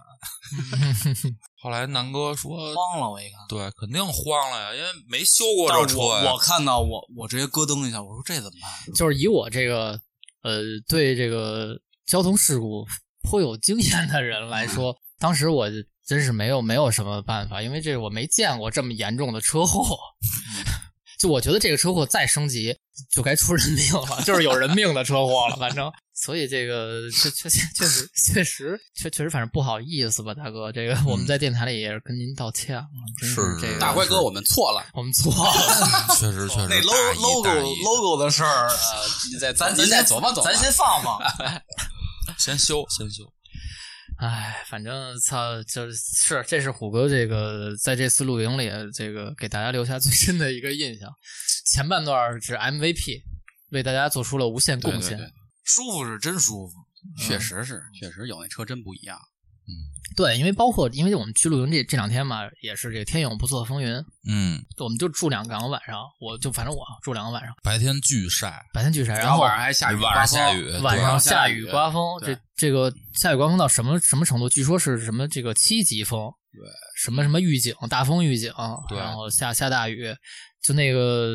[1.63, 3.39] 后来南哥说，慌了，我一看。
[3.49, 6.25] 对，肯定慌了呀，因为没修过这车呀。
[6.25, 8.95] 我我看到我我直接咯噔一下，我说这怎么办？
[8.95, 10.01] 就是以我这个
[10.43, 12.85] 呃对这个交通事故
[13.23, 15.69] 颇有经验的人来说，当时我
[16.05, 19.97] 真是没有没有什么办法，因为这我没见过这么严重的车祸。
[21.19, 22.75] 就我觉得这个车祸再升级，
[23.11, 25.91] 就该出人命了，就是有人命的车祸了，反正。
[26.19, 32.87] 所以这个确确确实确实确确实，反正不好意思吧，大哥，这个我们在电台里也是跟您道歉了，
[33.21, 35.53] 真是这个大辉哥，我们错了，我们错了。
[36.19, 41.21] 确实确实那 logo logo logo 的事儿，呃，你再咱您再琢磨琢磨，咱先放放。
[42.41, 43.31] 先修先修。
[44.19, 51.11] 唉，反正操，就是是，这是虎哥这个在这次露营里，这个给大家留下最深的一个印象。
[51.67, 53.23] 前半段是 MVP，
[53.71, 55.19] 为大家做出了无限贡献。
[55.19, 55.33] 对对对
[55.65, 56.75] 舒服是真舒服，
[57.19, 59.19] 确实是，确实有那车真不一样。
[60.17, 63.95] 对，因为包括因为我们去露营这这两天嘛，也是这个天有不测风云，
[64.27, 74.49] 嗯，我们就住两两个晚上，我就反正我住两个晚上，白天巨晒，白天巨晒，然后晚上还下雨，晚上下雨，晚上下雨刮风，这这个下雨刮风到什么什么程度？
[74.49, 76.63] 据说是什么这个七级风，对，
[76.97, 78.51] 什么什么预警，大风预警，
[78.89, 80.15] 对然后下下大雨，
[80.63, 81.35] 就那个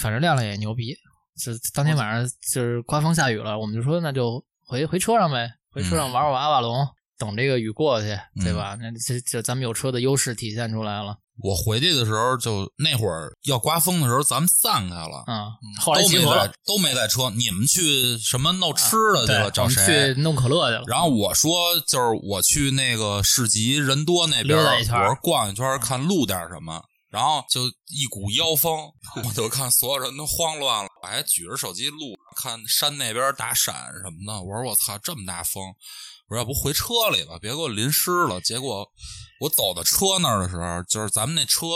[0.00, 0.94] 反正亮亮也牛逼，
[1.42, 6.86] 就当天晚上就是刮风下雨了，我们就说那就回回车上呗，回车上玩玩阿瓦隆，
[7.18, 8.76] 等这个雨过去，对吧？
[8.80, 17.30] 那这这咱们有车的优势体现出来了，我回去的时候就那会儿要刮风的时候，咱们散开了，啊、后来都没集合了在，都没在车。
[17.30, 20.20] 你们去什么弄吃的去对了？，找谁去？
[20.20, 20.84] 弄可乐去了。
[20.86, 26.82] 然后我说，就是我去那个市集人多那边，我说逛一圈，看录点什么。
[27.08, 28.90] 然后就一股妖风，
[29.24, 34.42] 我就看所有人都慌乱了，我还举着手机录，看山那边打闪什么的。
[34.42, 35.62] 我说我操，这么大风！
[36.28, 38.40] 我说要不回车里吧，别给我淋湿了。
[38.40, 38.90] 结果
[39.40, 41.66] 我走到车那儿的时候，就是咱们那车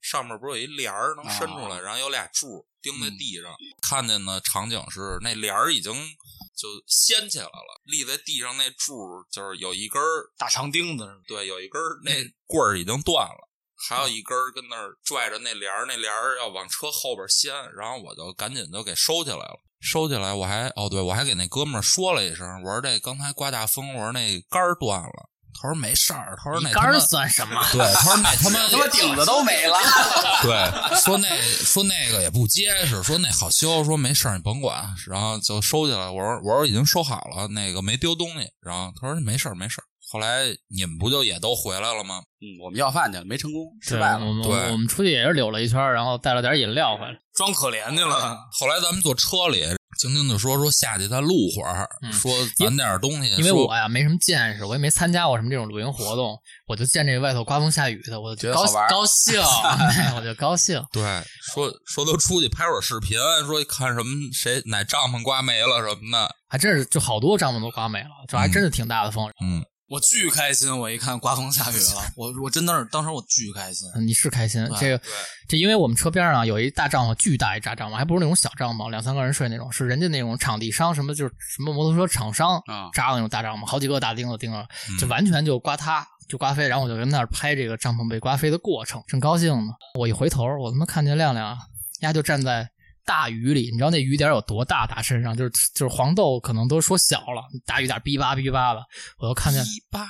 [0.00, 5.92] 上面不是有一帘儿能伸出来，啊然后有俩柱钉在地上，看见的场景是那帘儿已经
[6.56, 8.94] 就掀起来了，立在地上那柱
[9.30, 11.06] 就是有一根儿大长钉子？
[11.26, 12.12] 对，有一根儿那
[12.46, 13.47] 棍儿已经断了，
[13.88, 19.60] 还有一根儿跟那儿拽着那帘儿，那帘儿要往车后边掀，然后我就赶紧就给收起来了。
[19.80, 27.62] 收起来，我还哦，对我还给那哥们儿说了一声，我说这刚才刮大风，我说那杆儿断了，他说没事儿，他说那杆儿算什么？
[27.70, 29.78] 对，他说那他妈 他妈顶子都没了。
[30.42, 36.10] 对，说那说那个也不结实，说那好修，说没事儿你甭管，然后就收起来。
[36.10, 38.50] 我说我说已经收好了，那个没丢东西。
[38.60, 39.84] 然后他说没事儿没事儿。
[40.10, 42.22] 后来你们不就也都回来了吗？
[42.40, 44.24] 嗯，我们要饭去了，没成功，失对，败了。
[44.24, 47.18] 我们对我们出去也是溜了一圈，然后带了点饮料回来。
[47.34, 48.38] 装可怜去了。
[48.52, 49.64] 后来咱们坐车里，
[49.98, 53.30] 晶晶就说说下去再录会儿，嗯说攒点儿东西。
[53.36, 60.82] 因为我呀没什么见识，我也没参加过什么这种露营活动，我就见这外头刮风下雨的，我就觉得好玩高兴， 哎我就高兴。
[60.92, 61.02] 对
[61.52, 66.34] 说说都出去拍会儿视频，说看什么谁哪帐篷刮没了什么的。
[66.48, 69.30] 还真是就好多帐篷都刮没了，这还真是挺大的风。
[69.44, 73.88] 嗯，我巨开心，我一看刮风下雨了，我我真的是当时我巨开心。
[73.94, 75.00] 嗯你是开心，这个
[75.48, 86.06] 这因为我们车边上啊有一大帐篷，巨大一大帐篷，还不是那种小帐篷，两三个人睡那种，是人家那种场地商什么就是什么摩托车厂商啊扎的那种大帐篷，好几个大钉子钉着，嗯就完全就刮塌。
[86.28, 89.72] 就刮飞，然后我就跟那儿拍这个帐篷被刮飞的过程，正高兴呢。
[89.98, 91.56] 我一回头，我他妈看见亮亮啊，
[92.00, 92.68] 丫就站在
[93.08, 94.86] 大雨里，你知道那雨点有多大？
[94.86, 98.84] 打身上就是就是黄豆可能都说小了，大雨点哔吧哔吧的，
[99.16, 100.06] 我都看见哔吧，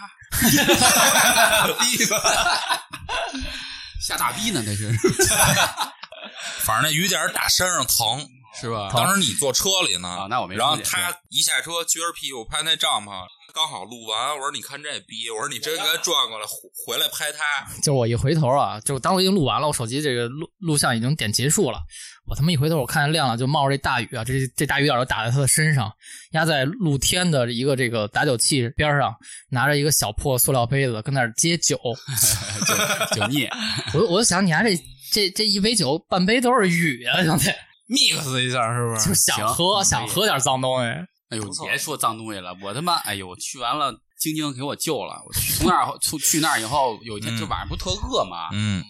[4.03, 4.93] 下大逼呢，那是
[6.59, 8.29] 反正那雨点打身上疼。
[8.55, 8.91] 是吧？
[8.95, 13.11] 当时你坐车里呢，啊那我没然后他一下车撅着屁股拍那帐篷，
[13.55, 16.53] 刚好录完，我说你看这逼，我说你真应该转过来回
[16.87, 17.39] 回来拍他。
[17.79, 21.79] 就是我一回头啊，就当我已经录完了，我手机这个录录像已经点结束了。
[22.27, 25.91] 我他妈一回头，我看见亮亮就冒着这大雨啊，这这大雨点就打在他的身上，
[26.33, 29.15] 压在露天的一个这个打酒器边上，
[29.51, 31.79] 拿着一个小破塑料杯子跟那儿接酒。
[33.17, 33.49] 酒腻，
[33.95, 34.77] 我我就想，你还这
[35.11, 37.51] 这这一杯酒半杯都是雨啊，兄弟，
[37.89, 39.09] mix 一下是不是？
[39.09, 40.89] 就是想喝想喝点脏东西。
[41.31, 45.23] 哎呦，别说脏东西了，我他妈，哎呦，去完了，晶晶给我救了。
[45.27, 48.83] 我去从那儿从去那儿以后，有一天嗯就晚上不特饿嘛，嗯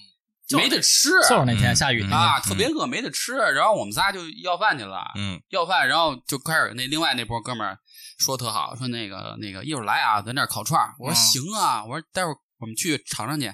[0.51, 3.35] 没得吃就是那天嗯下雨，啊，特别饿，没得吃。
[3.35, 7.79] 然后我们仨就要饭去了，嗯要饭，然后就开始那另外那波哥们儿
[8.19, 10.95] 说特好，说那个那个一会儿来啊，咱这儿烤串儿。
[11.01, 13.53] 我说嗯行啊，我说待会儿我们去尝尝去。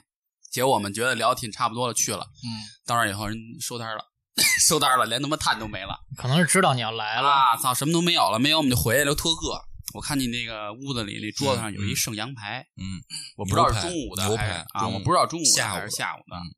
[0.53, 2.21] 结果我们觉得聊得挺差不多了，去了。
[2.45, 2.49] 嗯，
[2.87, 4.05] 到那儿以后人收摊了，
[4.67, 5.99] 收摊儿了，连他妈炭都没了。
[6.17, 7.29] 可能是知道你要来了。
[7.29, 9.61] 啊，操，什么都没有了，没有我们就回来了，特饿。
[9.95, 12.99] 我看你那个屋子里那桌子上有一剩羊排，嗯，
[13.37, 16.51] 我不知道是中午的牛还是啊，我不知道中午的下午还是下午的嗯，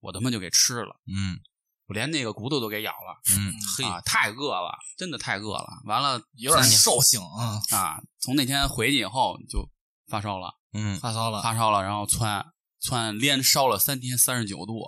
[0.00, 1.40] 我他妈就给吃了，嗯
[1.86, 5.66] 我连那个骨头都给咬了嗯，嘿，啊，太饿了，真的太饿了。
[5.86, 9.66] 完了有点兽性啊，啊，从那天回去以后就
[10.08, 11.40] 发烧了，嗯，发烧了。
[11.40, 12.44] 发烧了，然后窜
[12.84, 14.82] 窜连烧了三天，三十九度，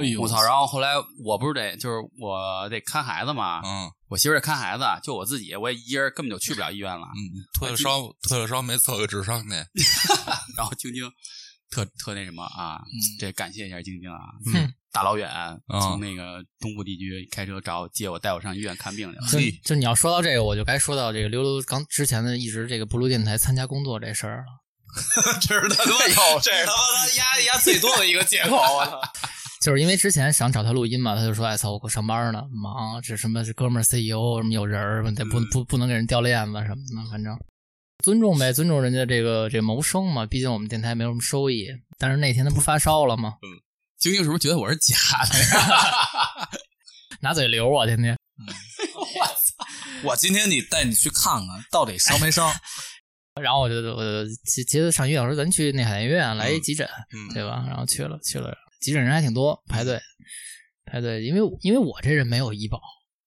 [0.00, 0.40] 哎呦我操！
[0.42, 0.90] 然后后来
[1.24, 7.06] 我不是得就是我得看孩子嘛，嗯我媳妇儿得看孩子，就我自己，我一人根本就去不了医院了。
[7.06, 7.20] 嗯，
[7.58, 9.48] 退了烧，退了烧没测个智商去。
[10.56, 11.10] 然后晶晶
[11.70, 14.18] 特特那什么啊，嗯这感谢一下晶晶啊，
[14.54, 15.30] 嗯大老远
[15.72, 19.26] 嗯从那个东部地区开车找接我，带我上医院看病去了。
[19.26, 24.61] 就就你要说到这个，我就该说到这个刘刘刚之前的一直这个布鲁电台参加工作这事儿了。
[25.40, 25.98] 这是他 妈，
[26.42, 28.56] 这是他妈他压压最多的一个借口。
[28.56, 29.00] 我操！
[29.60, 37.38] 就是因为之前想找他录音嘛，他就说：“哎操，我上班呢，忙，这什么这哥们儿 CEO 什么有人儿，得不不不能给人掉链子什么的，反正
[38.02, 40.26] 尊重呗，尊重人家这个这谋生嘛。
[40.26, 41.68] 毕竟我们电台没有什么收益。
[41.98, 43.34] 但是那天他不发烧了吗？
[43.98, 44.96] 晶晶是不是觉得我是假
[45.30, 46.48] 的呀？
[47.22, 48.16] 拿嘴流我，天天。
[48.94, 49.64] 我操！
[50.02, 52.52] 我今天得带你去看看，到底烧没伤？
[53.40, 57.64] 然后我就我就接接着上医院，我说咱去那海淀医院来一急诊，嗯对吧？
[57.66, 60.00] 然后去了去了，急诊人还挺多，排队
[60.84, 62.80] 排队，因为因为我这人没有医保。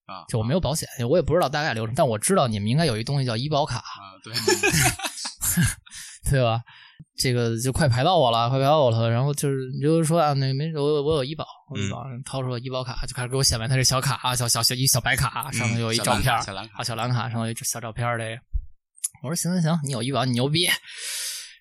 [0.06, 4.32] 啊，就我没有保险，我也不知道大概流程，但我知道你们应该有一东西叫医保卡，啊，对，
[6.30, 6.60] 对吧？
[7.18, 9.10] 这个就快排到我了，快排到我了。
[9.10, 18.40] 然后就是你就是说啊，那没我我有医保，我有医保，掏出了医保卡，就开始给我显摆他这小卡啊，小小小一小白卡，上面有一照片小蓝卡啊，小蓝卡上面有一小照片儿这个。
[19.22, 20.70] 我说行行行，你有医保，你牛逼。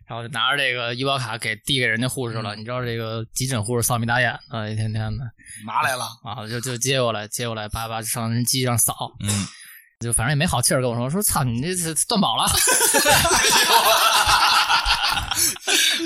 [0.07, 5.23] 然后就拿着这个医保卡给递给人家护士了，你知道这个急诊护士臊眉打眼的，一天天的
[5.65, 9.47] 拿来了，啊，就就接过来，接过来，叭叭上人机上扫，嗯，
[9.99, 12.45] 就反正也没好气儿跟我说，说操你这是断保了。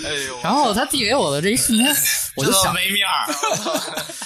[0.01, 1.93] 哎呦 然后他递给我的这一瞬间，
[2.37, 3.27] 我就想，没面儿。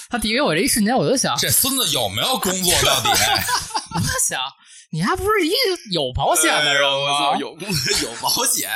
[0.07, 3.09] 他递给我这一瞬间，我就想，这孙子有没有工作到底？
[3.95, 4.39] 我就想，
[4.93, 5.55] 你还不是一个
[5.91, 7.35] 有保险的人吗？
[7.39, 8.69] 有公司 有保险，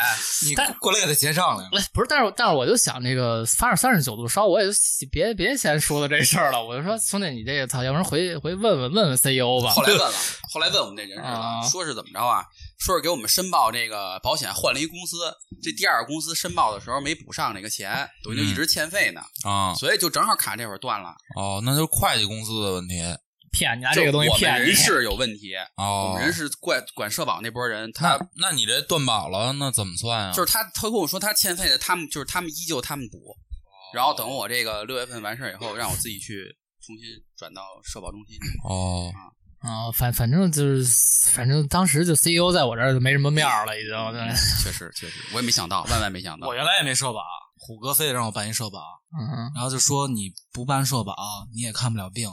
[0.47, 1.69] 你过来给他结账来了。
[1.73, 4.73] 哎，不是，但是但是我就想这个发着三十九度烧，我也就
[5.11, 6.65] 别别先说了这事儿了。
[6.65, 9.69] 我就说兄弟，你这个操，要不然回回问问问问 CEO 吧。
[9.69, 10.17] 后来问了，
[10.51, 12.43] 后来问我们这人了，说是怎么着啊？
[12.79, 15.17] 说是给我们申报这个保险换了一公司，
[15.61, 21.09] 这第二个公司申报的时候没补上这个钱，等于就一直欠费呢，啊，所以就正好卡这会儿断了。
[21.35, 22.95] 哦，那就是会计公司的问题
[23.51, 26.23] 骗你拿这个东西骗你人，是有问题，我哦们。
[26.23, 30.33] 人是管管社保那波人，他那你这断保了，那怎么算啊？
[30.33, 33.35] 就是他，他跟我说他欠费的，他们就是他们依旧他们补，
[33.93, 37.05] 然后等我这个六月份完事儿以后，让我自己去重新
[37.37, 38.47] 转到社保中心去。
[38.67, 39.11] 哦，
[39.59, 43.91] 啊，反反正就是，反正当时就 CEO 在我这儿就没什么面儿了，已经。
[44.11, 44.27] 对，
[44.63, 46.53] 确实确实，我也没想到，万万没想到我。
[46.53, 47.21] 原来也没社保，
[47.57, 48.79] 虎哥非得让我办一社保，
[49.17, 51.15] 嗯，然后就说你不办社保，
[51.53, 52.29] 你也看不了病，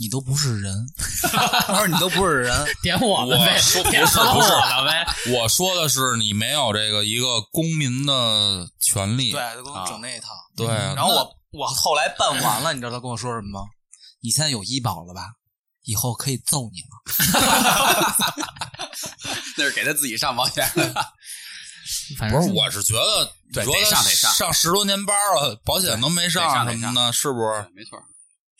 [0.00, 0.74] 你都不是人。
[1.66, 5.06] 他说你都不是人， 点我们呗我说，点不是不是我了呗。
[5.32, 9.30] 我说的是你没有这个一个公民的权利。
[9.32, 10.28] 对，就给我整那一套。
[10.56, 13.66] 对然后我我后来办完了，你知道他跟我说什么吗？
[14.22, 15.20] 你现在有医保了吧？
[15.84, 16.88] 以后可以揍你了。
[19.56, 20.66] 那是给他自己上保险。
[22.18, 27.68] 反正不是，我是觉得，对得上得上上十多年班了，保险都没上什么的，是不是？
[27.74, 27.98] 没错，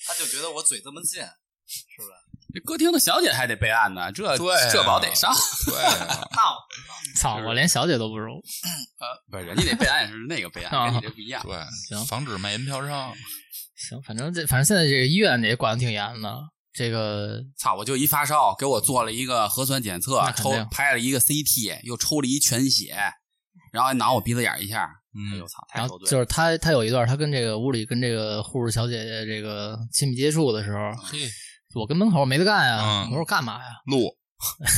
[0.06, 1.26] 他就觉得我嘴这么贱，
[1.66, 2.10] 是不是？
[2.52, 5.32] 这歌厅的小姐还得备案呢，这对啊这保得上。
[5.66, 6.58] 对啊， 那我
[7.16, 8.34] 操，我连小姐都不如。
[8.34, 11.40] 呃，不是，人家那备案是那个备案，啊跟你这不一样。
[11.44, 11.56] 对，
[11.88, 13.12] 行防止卖淫嫖娼。
[13.76, 16.38] 行，反正这反正现在这个医院也管的挺严的。
[16.72, 17.74] 这个操！
[17.74, 22.96] 我就一发烧，给我做了一个核酸检测抽拍了一个 CT，又抽了一全血，
[23.72, 24.84] 然后还挠我鼻子眼一下。
[25.32, 25.66] 哎呦嗯，操！
[25.74, 25.98] 然后。
[26.00, 31.18] 就是他，他有一段他跟这个屋里跟这个护士小姐姐这个亲密接触的时候，嘿，
[31.74, 33.70] 我跟门口没得干呀，嗯我说干嘛呀？
[33.86, 34.14] 录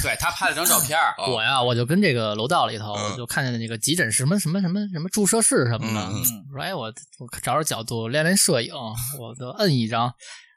[0.03, 6.15] 对他拍了张照片， 哦我呀，我就跟这个楼道里头，嗯我就看见那个急诊室什么什么什么什么注射室什么的，嗯
[6.51, 8.75] 我说哎，我我找找角度练练摄影，
[9.21, 10.13] 我就摁一张，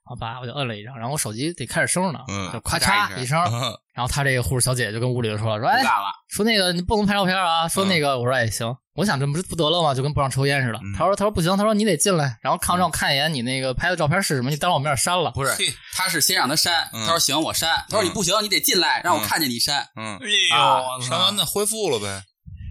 [0.05, 5.83] 好吧，我就摁了一张，然后我手机得开始声呢，嗯就咔咔嚓一嚓一声，嗯然后他这个护士小姐姐就跟屋里就说了，说哎。
[6.27, 9.93] 说那个你不能拍照片啊，说那个我说哎行，我想这不是不得了吗？
[9.93, 10.79] 就跟不让抽烟似的。
[10.83, 15.31] 嗯他说他说不行，他说你得进来，然后看让我看一眼你那个拍的照片是什么，你当着我面删了。
[15.31, 17.69] 不是嘿，他是先让他删，嗯他说行，我删。
[17.89, 19.87] 他说你不行，你得进来，让我看见你删。
[19.95, 22.23] 嗯，哎啊呦，删完那恢复了呗，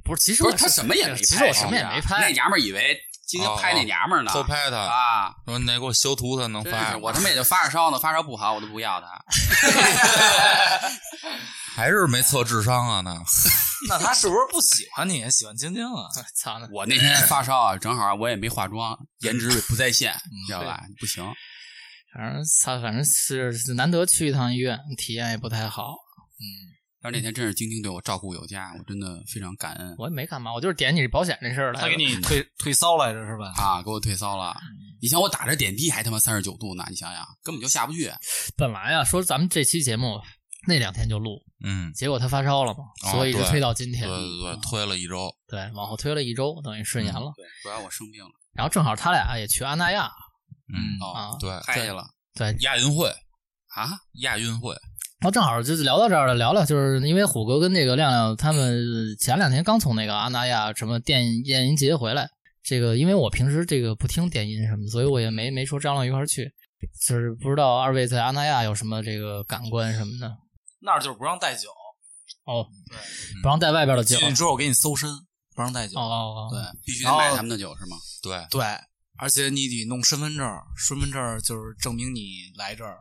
[0.05, 2.29] 不是，其实我不是他什么也没拍，其实我什么也没拍那。
[2.33, 2.99] 娘们儿以为
[3.35, 5.35] 今天拍那娘们儿呢，偷拍他，啊！
[5.45, 9.25] 说你得给我修图才能发，我他妈也就发着烧呢，发烧不好我都不要他。
[11.75, 13.01] 还是没测智商啊？
[13.01, 13.11] 那
[13.91, 16.07] 那他是不是不喜欢你，喜欢晶晶啊？
[16.37, 16.61] 操！
[16.71, 20.15] 我那天发烧啊，正好我也没化妆，颜值不在线，
[20.47, 20.81] 知道吧？
[21.01, 21.25] 不行，
[22.15, 25.97] 反正操，反正是是难得去一趟医院，体验也不太好。
[27.05, 31.87] 但是那天真是晶晶对我照顾有加，我真的非常感恩我也没干嘛，我就是点你保险这事儿来他。
[31.87, 33.53] 给你退退骚来着是吧？
[33.63, 34.57] 啊，给我退烧了。
[35.03, 38.11] 你想我打着点滴还他妈三十九度呢，你想想根本就下不去。
[38.57, 40.19] 本来啊，说咱们这期节目
[40.67, 44.09] 那两天就录，嗯，结果他发烧了嘛，哦所以一直推到今天。
[44.09, 47.31] 对对对，推了一周，对，往后推了一周，等于顺延了。
[47.37, 50.11] 对，主要我生病了，然后正好他俩也去阿那亚，
[50.73, 53.09] 嗯，哦，啊对，嗨去了对，亚运会，
[53.75, 53.91] 啊！
[54.23, 54.75] 亚运会，
[55.25, 62.29] 然后正好就是聊到这儿了，聊聊就是因为虎哥跟那个亮亮他们前两天刚从那个阿那亚什么电电音节回来，
[62.63, 66.53] 这个因为我平时这个不听电音什么的，所以我也没没说张罗一块儿去，
[67.09, 70.31] 就是不知道二位在阿那亚有什么这个感官什么的
[70.83, 71.71] 那儿就是不让带酒，
[72.45, 75.09] 哦，对，不让带外边的酒进去之后我给你搜身，
[75.57, 75.99] 不让带酒。
[75.99, 77.97] 哦哦哦，对必须得买他们的酒是吗？
[78.23, 78.63] 对，对，
[79.17, 80.47] 而且你得弄身份证，
[80.77, 82.99] 身份证就是证明你来这儿，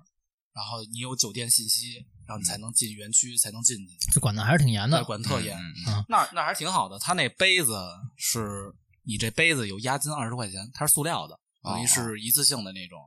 [0.55, 3.97] 然后你有酒店信息，然后你才能进园区，才能进去。
[4.11, 5.03] 这管的还是挺严的。
[5.03, 6.97] 管特严，嗯嗯那那还挺好的。
[6.99, 7.76] 他那杯子
[8.17, 12.99] 是你这杯子有押金二十块钱，它是塑料的，等于是一次性的那种。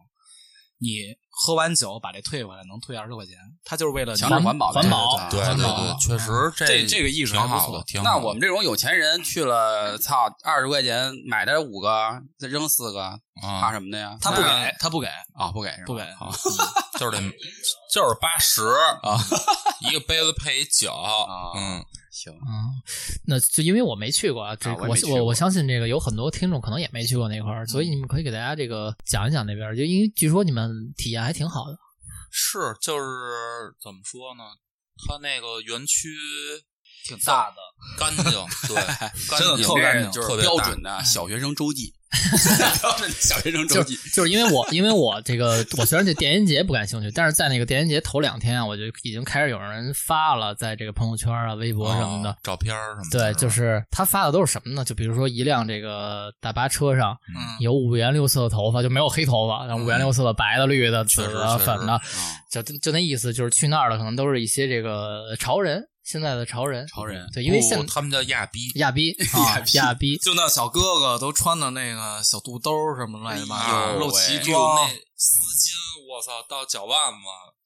[0.78, 3.34] 你喝完酒把这退回来，能退二十块钱。
[3.64, 8.10] 他就是为了强制环保环保对对对对，确实这这个意识挺还不错好的，挺好的。
[8.10, 14.16] 那我们这种有钱人去了，操，二十块钱买的五个，再扔四个，怕啊，什么的呀？
[14.20, 15.84] 他不给，他不给，啊，不给是吧？
[15.86, 16.30] 不给啊
[17.00, 17.22] 就是得
[17.92, 18.62] 就是八十
[19.02, 19.18] 啊，
[19.88, 21.84] 一个杯子配一酒，啊嗯，
[22.16, 22.72] 行，嗯，
[23.26, 31.76] 那就因为我没去过啊，这我啊我相信这个有很多听众可能也没去过那块儿，所以你们可以给大家这个讲一讲那边，就因为据说你们体验还挺好的。
[32.30, 33.04] 是就是
[33.82, 34.44] 怎么说呢？
[35.06, 36.08] 它那个园区
[37.04, 37.56] 挺大的。
[37.98, 38.32] 干净，
[38.66, 38.76] 对，
[39.28, 41.94] 干真的净特干净就是特别标准的小学生周记。
[42.80, 43.96] 标准小学生周就记。
[44.12, 52.30] 就是因为我因为我这个我虽然对电音节不感兴趣，但是在那个电音节头两天啊，我就已经开始有人发了，在这个朋友圈啊、微博什么的。
[52.30, 54.84] 哦照片什么的，对，就是他发的都是什么呢？
[54.84, 62.00] 就比如说一辆这个大巴车上嗯，有五颜六色的头发，就没有黑头发，然后五颜六色的白的、绿的、紫的、粉的，啊，
[62.50, 66.86] 就就那意思，就是去那儿的可能都是一些这个潮人，现在的潮人。
[66.86, 75.74] 潮人对，因为现不他们叫亚逼，亚逼 啊，亚逼，就那小哥哥都穿的那个小肚兜儿什么乱七八哎糟，呦露脐有装那，丝巾，
[76.08, 77.12] 我操，到脚腕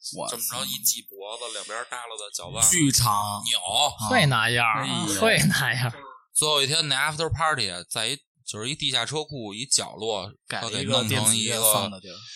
[0.01, 4.09] 子，我这么着一系脖子，两边耷拉的脚腕子，剧场扭。
[4.09, 5.93] 会那样会那样。
[6.32, 8.16] 最后一天那 after party 在一
[8.47, 11.91] 就是一地下车库一角落，给弄成一个。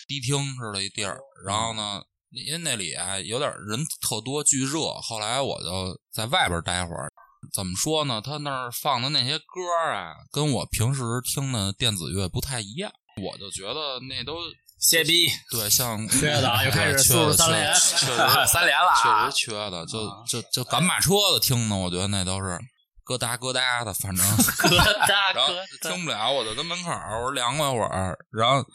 [0.07, 1.19] 迪厅似的一地儿。
[1.45, 4.79] 然后呢，因为那里啊有点人特多，巨热。
[5.01, 7.11] 后来我就在外边待会儿。
[7.53, 8.19] 怎么说呢？
[8.25, 9.61] 他那儿放的那些歌
[9.93, 12.91] 啊，跟我平时听的电子乐不太一样。
[13.21, 14.39] 我就觉得那都
[14.79, 18.17] 歇逼，对，像 缺的又开始对缺速度的三连确实
[18.51, 22.57] 三连了啊确实缺的，就就就赶马车的听的，我觉得那都是
[23.05, 25.53] 咯哒咯哒的，反正 咯哒然后，
[25.83, 28.65] 听不了，我就跟门口儿我说凉快会儿，然后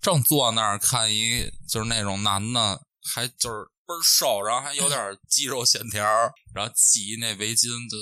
[0.00, 6.04] 正坐那儿看一就是那种男的，还就是倍儿瘦，然后还有点肌肉线条，
[6.54, 7.96] 然后系那围巾就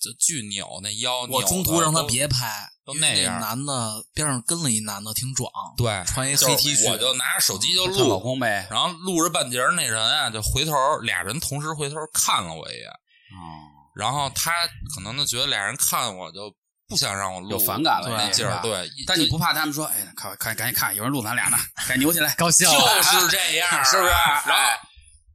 [0.00, 8.66] 就巨扭那腰，我扭的中途让他别拍，都那样男的边上跟了一男的，挺壮，对穿一黑 T 恤我就拿着手机就看老录，公呗。
[8.70, 10.72] 然后录着半截儿那人啊，就回头
[11.02, 13.38] 俩人同时回头看了我一眼，哦，
[13.94, 14.50] 然后他
[14.94, 16.52] 可能就觉得俩人看我就
[16.92, 18.86] 不想让我录，有反感了那劲儿对。
[19.06, 21.56] 但你不怕他们说，哎，看，看赶紧看，有人录咱俩呢，
[21.88, 24.10] 赶紧扭起来，高兴就，是这样， 是不是？
[24.10, 24.78] 然后哎，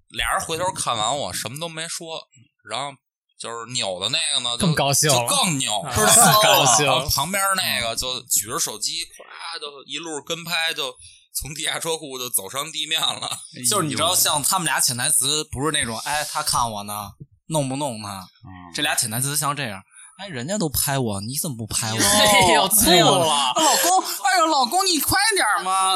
[0.10, 2.22] 俩人回头看完我什么都没说，
[2.70, 2.92] 然后
[3.40, 10.94] 就是扭的那个呢，就更高兴就了更扭，啊倍儿骚高兴然后旁边那个就举着手机，咵就一路跟拍，就
[11.34, 13.30] 从地下车库就走上地面了。
[13.70, 17.10] 就是你知道，像他们俩潜台词不是那种，哎，他看我呢，
[17.50, 18.20] 弄不弄他？
[18.44, 19.82] 嗯这俩潜台词像这样，
[20.18, 21.98] 哎，人家都拍我，你怎么不拍我？
[22.02, 25.94] 哎呦，醋了，老公，哎呦，老公，你快点嘛！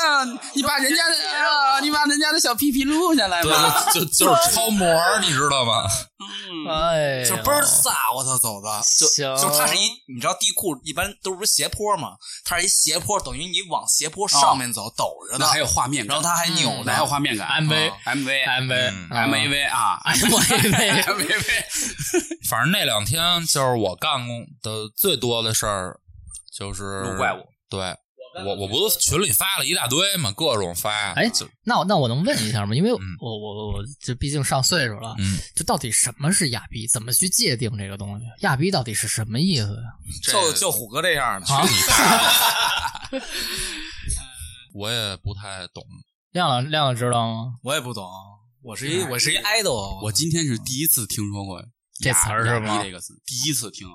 [0.52, 1.14] 你把人家的，
[1.48, 3.84] 啊 你把人家的小屁屁录下来嘛。
[3.92, 4.86] 对，就就是超模，
[5.22, 5.84] 你知道吗？
[6.68, 8.68] 哎呦，就倍儿飒，我操，走的
[8.98, 12.10] 就行就是它是一，你知道地库一般都不是斜坡嘛，
[12.44, 21.48] 它是一斜坡，等于你往斜坡上面走，抖着的，还有画面感，然后它还扭呢，还有画面感 MV 啊 MV MV 嗯 MV 啊 MV MV，
[22.48, 26.00] 反正那两天就是我干过的最多的事儿，
[26.56, 27.44] 就是录怪物。
[27.68, 27.80] 对，
[28.44, 31.12] 我我不是群里发了一大堆嘛，各种发。
[31.12, 32.74] 哎就，那我那我能问一下吗？
[32.74, 36.86] 因为我嗯我我我这毕竟上岁数了，嗯，就到底什么是亚逼？
[36.86, 38.26] 怎么去界定这个东西？
[38.40, 39.82] 亚逼到底是什么意思呀？
[40.22, 41.66] 就就虎哥这样的，啊，
[44.74, 45.84] 我也不太懂。
[46.32, 47.54] 亮亮亮亮知道吗？
[47.62, 48.06] 我也不懂，
[48.62, 51.62] 我是一我是一 idol，我今天是第一次听说过
[52.00, 52.82] 这词儿是吗
[53.24, 53.88] 第一次听。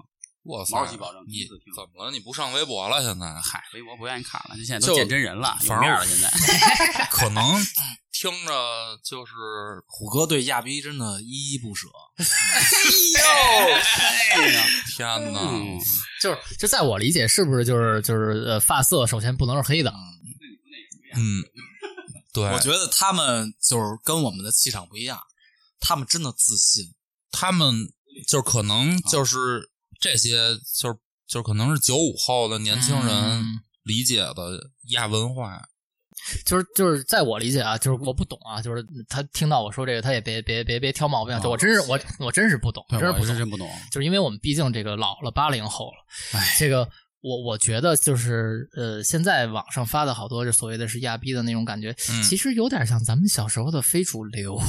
[0.44, 2.12] 我毛主席保证第一次听怎么了？
[2.12, 3.04] 你不上微博了？
[3.04, 6.06] 现在嗨，微博不愿意看了，现在都见真人了，有反正面了。
[6.06, 6.30] 现在
[7.12, 7.44] 可能
[8.14, 9.34] 听着就是
[9.86, 11.90] 虎哥对亚逼真的依依不舍。
[14.38, 15.40] 哎呀，天哪！
[15.42, 15.78] 嗯
[16.22, 19.94] 就是就在我理解，是不是就是就是呃，发色首先不能是黑的，
[21.14, 21.44] 嗯，
[22.34, 25.20] 对，我觉得他们就是跟我们的气场不一样，
[25.82, 26.94] 他们真的自信。
[27.40, 27.76] 他们
[28.28, 29.70] 就可能就是
[30.00, 30.96] 这些，就是
[31.28, 33.46] 就是可能是九五后的年轻人嗯
[33.84, 35.62] 理解的亚文化。
[36.46, 43.70] 就是就是在我理解啊，就是我不懂啊，就是他听到我说这个，他也别别别别挑毛病，就我真是我我真是不懂，真是不真不懂。
[43.92, 46.90] 就是因为我们毕竟这个老了八零后了，哎，这个
[47.22, 54.60] 我我觉得就是呃，现在网上发的好多就所谓的是亚逼的那种感觉，嗯其实有点像咱们小时候的非主流。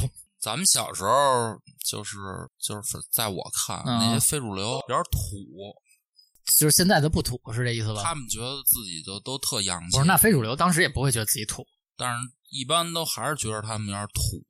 [0.41, 2.16] 咱们小时候就是
[2.61, 5.74] 就是在我看、嗯那些非主流有点土，
[6.59, 8.03] 就是现在都不土是这意思吧？
[8.03, 9.97] 他们觉得自己就都特洋气。
[9.97, 11.66] 不是，那非主流当时也不会觉得自己土。
[11.97, 12.16] 但是
[12.51, 14.41] 一般都还是觉得他们有点土，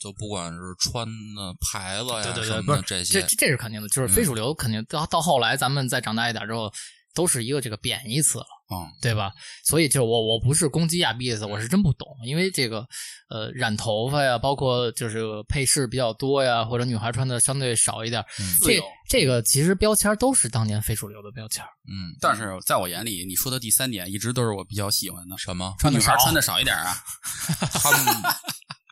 [0.00, 6.72] 就不管是穿的牌子呀对对对，什么的些，这是肯定的，就是非主流肯定到到后来，咱们再长大一点之后，
[7.14, 8.46] 都是一个这个贬义词了。
[8.70, 9.32] 嗯，对吧？
[9.64, 12.86] 所以就我我不是攻击亚逼的意思，我是真不懂，因为这个
[13.30, 18.22] 呃染头发呀，包括就是配饰比较多呀，或者女孩穿的相对少一点，
[18.60, 21.64] 这这个其实标签都是当年非主流的标签。
[21.88, 25.38] 嗯，但是在我眼里，你说的第三点一直都是我比较喜欢的。
[25.38, 25.74] 什么？
[25.78, 26.94] 穿女孩穿的少一点啊，
[27.72, 28.14] 他们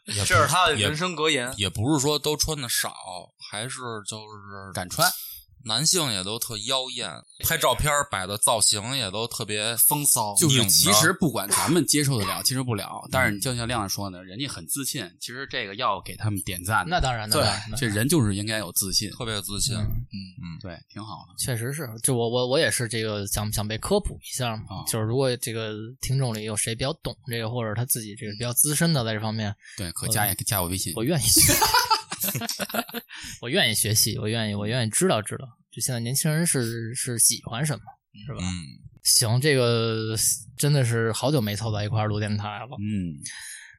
[0.25, 1.53] 这是他的人生格言。
[1.59, 2.95] 也不是说都穿的少，
[3.51, 5.07] 还是就是敢穿。
[5.67, 7.11] 男性也都特妖艳，
[7.45, 16.91] 拍照片摆的造型也都特别风骚，就是其实不管咱们接受得了，接受不了，但是你就像亮亮说的，人家很自信，其实这个要给他们点赞的。
[16.91, 19.77] 那当然，的对这人就是应该有自信，特别有自信。
[19.77, 21.35] 嗯嗯对，挺好的。
[21.39, 31.03] 确实是，就我我我也是这个想想被科普一下嘛，啊就是如果这个听众里有谁比较懂这个，或者他自己这个比较资深的在这方面，对，可加也加我微信我。
[31.05, 31.53] 愿意学，
[33.41, 37.83] 我愿意学习，我愿意我愿意知道知道，就现在年轻人是是喜欢什么，
[38.27, 38.39] 是吧？
[38.43, 38.49] 嗯，
[39.03, 40.15] 行，这个
[40.57, 43.15] 真的是好久没凑到一块儿录电台了，嗯，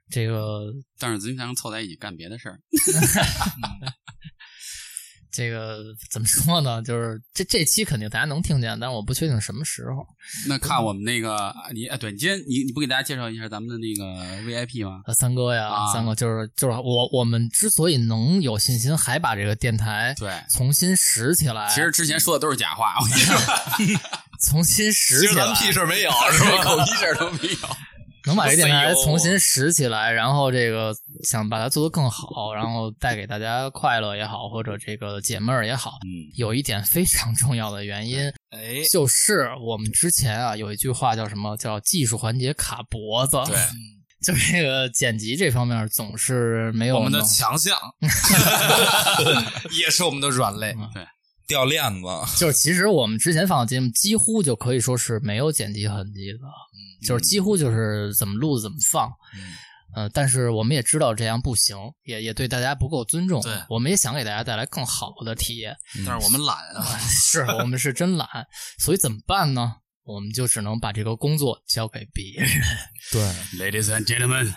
[0.10, 2.60] 这个但是咱们才能凑在一起干别的事儿。
[5.32, 6.82] 这个怎么说呢？
[6.84, 10.06] 就是这这期肯定大家能听见，但是我不确定什么时候。
[10.48, 15.02] 那看我们那个你哎，对你今天你你不给大家介绍一下咱们的那个 VIP 吗？
[15.06, 24.00] 呃，三哥呀，啊三哥就是就是我我们之所以能有信心还把这个电台对，重新拾起来，其实之前说的都是假话，我跟你说，
[24.50, 26.64] 重新拾起来屁，事没有，是吧？
[26.64, 27.58] 狗 屁事儿都没有。
[28.28, 41.58] 能把这电台重新拾起来，然后这个想把它做得更好，然后带给大家快乐也好，或者这个解闷儿也好，嗯，有一点非常重要的原因，哎，就是我们之前啊有一句话叫什么？
[41.58, 43.38] 叫技术环节卡脖子。
[43.48, 43.58] 对，
[44.22, 47.76] 就这个剪辑这方面总是没有我们的强项，
[49.80, 50.76] 也是我们的软肋。
[51.48, 56.40] 掉链子， 就是其实我们之前放的节目几乎就可以说是没有剪辑痕迹的，
[57.08, 59.12] 就是几乎就是怎么录怎么放。
[59.96, 63.42] 呃，但是我们也知道这样不行，也也对大家不够尊重。
[63.42, 65.76] 对我们也想给大家带来更好的体验。
[66.06, 68.28] 但是我们懒啊， 是我们是真懒，
[68.78, 69.78] 所以怎么办呢？
[70.04, 72.50] 我们就只能把这个工作交给别人。
[73.12, 73.22] 对
[73.60, 74.54] ，Ladies and gentlemen，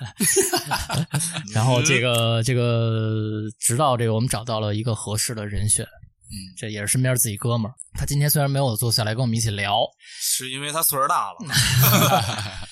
[1.52, 5.84] 然后这个这个，直到这个我们找到了一个合适的人选，
[6.30, 7.74] 嗯，这也是身边自己哥们儿。
[7.94, 9.80] 他今天虽然没有坐下来跟我们一起聊，
[10.20, 11.36] 是因为他岁数大了。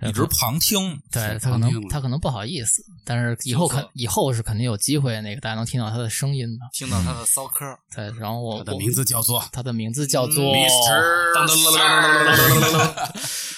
[0.06, 0.96] 一直旁听。
[1.10, 6.64] 对他可能他可能不好意思，但是以后肯以后是肯定有机会，那个大家能听到他的声音的。
[6.72, 7.64] 听到他的骚嗑，
[7.96, 11.32] 对，然后我我的名字叫做他的名字叫做 Mr.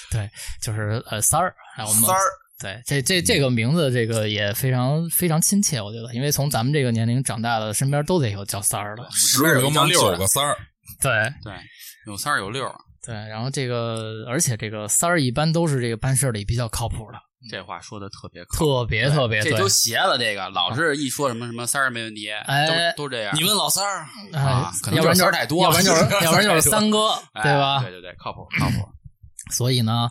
[0.09, 0.27] 对，
[0.59, 2.21] 就是呃三儿，还有我们三儿，
[2.61, 9.07] 对，这这这个名字，这个也非常非常亲切，我觉得，因为从咱们这个年龄长大的，身边都得有叫三儿的。
[9.11, 10.55] 十个流氓九个三儿，
[11.01, 11.11] 对
[11.43, 11.53] 对，
[12.05, 17.17] 有三儿有六儿，对，然后这个，而且这个三儿一般都是这个办事里比较靠谱的，
[17.49, 19.67] 这话说的特别特别特别对这都。
[19.67, 20.17] 邪了。
[20.19, 23.35] 这个老是一说什么什么三儿没问题，哎都都这样。
[23.35, 27.81] 你问老三儿，哎啊可能要不然就是太多要不然就是 要不然就是三哥，哎对吧？
[27.81, 28.87] 对对对，靠谱靠谱。
[29.49, 30.07] 所以呢，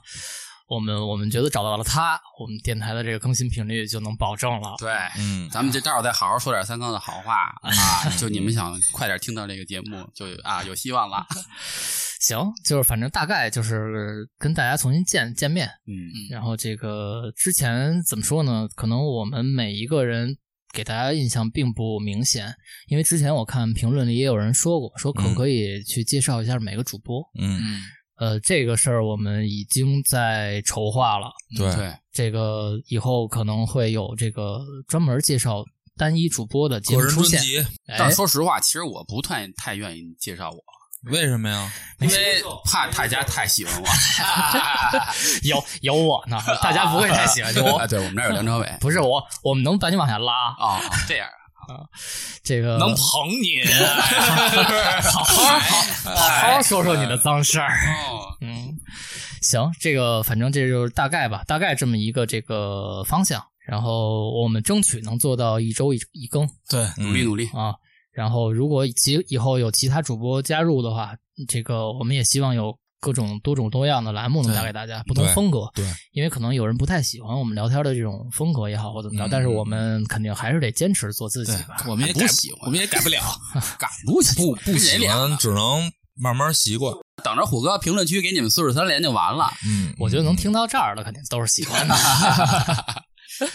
[0.70, 4.76] 我们我们觉得找到了他，我们电台的这个更新频率就能保证了。
[4.78, 8.08] 对，嗯，咱们这待会儿再好好说点三更的好话 啊！
[8.16, 11.26] 就你们想快点听到这个节目，就啊有希望了。
[12.22, 18.68] 行，就是反正大概就是跟大家重新见见面，嗯然后这个之前怎么说呢？
[18.76, 20.36] 可能我们每一个人
[20.72, 22.54] 给大家印象并不明显，
[22.86, 27.20] 因为之前我看评论里也有人说过，说可不可以去介绍一下每个主播。
[27.40, 27.80] 嗯，嗯，
[28.20, 35.64] 呃，这个事儿我们已经在筹划了，对，这个以后可能会有这个专门介绍
[35.96, 37.40] 单一主播的节目出现。
[37.40, 37.66] 专辑，
[37.98, 40.62] 但说实话，其实我不太太愿意介绍我，
[41.10, 41.72] 为什么呀？
[42.00, 43.88] 因为怕大家太喜欢我。
[45.48, 47.86] 有有我呢，大家不会太喜欢 我啊，。
[47.86, 50.32] 对我们这儿有梁朝伟不是我，我们能把你往下拉。
[50.58, 51.26] 啊，啊这样
[52.42, 53.62] 这个能捧你，
[55.02, 57.68] 好好好好好说说你的脏事儿。
[58.10, 58.76] 哦，嗯，
[59.42, 63.42] 行，这个反正这就是大概吧，大概这么一个这个方向。
[63.66, 67.46] 然后我们争取能做到一周一一更对，努力努力。
[67.54, 67.74] 啊。
[68.12, 71.14] 然后如果其以后有其他主播加入的话，
[71.48, 75.70] 这个我们也希望有各种多种多样的栏目能带给大家，不同风格。
[75.74, 83.22] 对，因为可能有人不太喜欢我们聊天的这种风格也好，或怎么着，嗯但是我们肯定还是得坚持做自己吧。，我们也改不喜欢我们也改不了。
[83.78, 86.94] 改不不不喜欢只能慢慢习惯。
[87.24, 89.50] 等着虎哥评论区给你们四十三连就完了。
[89.66, 91.94] 嗯，我觉得能听到这儿的肯定都是喜欢的。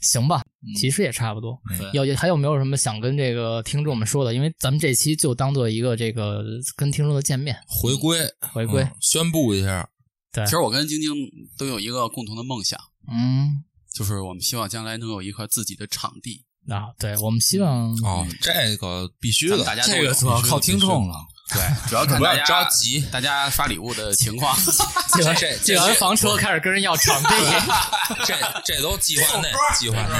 [0.00, 0.42] 行吧，
[0.76, 1.58] 其实也差不多。
[1.78, 4.34] 对有还有没有什么想跟这个听众们说的？
[4.34, 6.44] 因为咱们这期就当做一个这个
[6.76, 8.18] 跟听众的见面回归
[8.52, 8.82] 回归。
[8.82, 9.88] 嗯宣布一下，
[10.32, 11.10] 对其，实我跟晶晶
[11.58, 12.78] 都有一个共同的梦想，
[13.10, 16.44] 嗯就是我们希望将来能有一块自己的场地。
[16.68, 21.14] 啊，对，我们希望哦，这个必须的，大家这个主要靠听众了。
[21.52, 24.56] 对，主要看不要大家着急 大家发礼物的情况。
[25.14, 27.28] 借 完这借完房车开始跟人要场地。
[28.24, 28.34] 这
[28.64, 29.48] 这都计划内，
[29.78, 30.14] 计划内。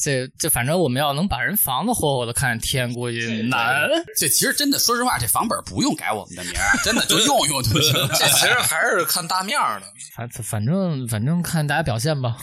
[0.00, 3.88] 这这反正我们要能把人房子活活的看天，估计难。
[4.16, 7.92] 这其实真的，说实话，这房本不用改我们的名儿，真的就用用就行。
[8.14, 9.86] 这其实还是看大面儿的。
[10.14, 12.36] 反反正反正看大家表现吧，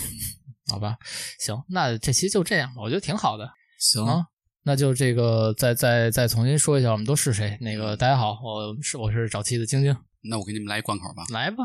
[0.69, 0.95] 好吧。
[1.39, 3.49] 行，那这期就这样吧，我觉得挺好的。
[3.79, 4.25] 行啊，
[4.67, 7.55] 那就这个再再再重新说一下，我们都是谁？
[7.61, 11.23] 那个大家好，我是我是早期的晶晶，那我给你们来一贯口吧。
[11.29, 11.57] 来吧。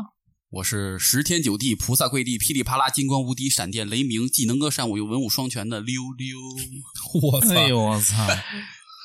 [0.51, 6.37] 我是十天九地菩萨跪地噼里啪啦金光无敌闪电雷鸣既能歌善舞又文武双全的溜溜。
[7.31, 7.55] 我操！
[7.55, 8.27] 哎呦我 操！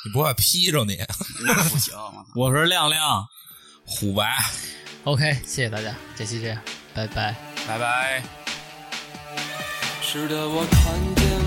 [0.04, 0.98] 你不怕劈着你？
[1.46, 1.94] 那不行，
[2.34, 3.24] 我是亮亮，
[3.86, 4.36] 虎白。
[5.04, 6.60] OK，谢谢大家，这期这样，
[6.92, 7.34] 拜拜。
[7.66, 8.22] 拜拜。
[10.02, 11.45] 是的，我看见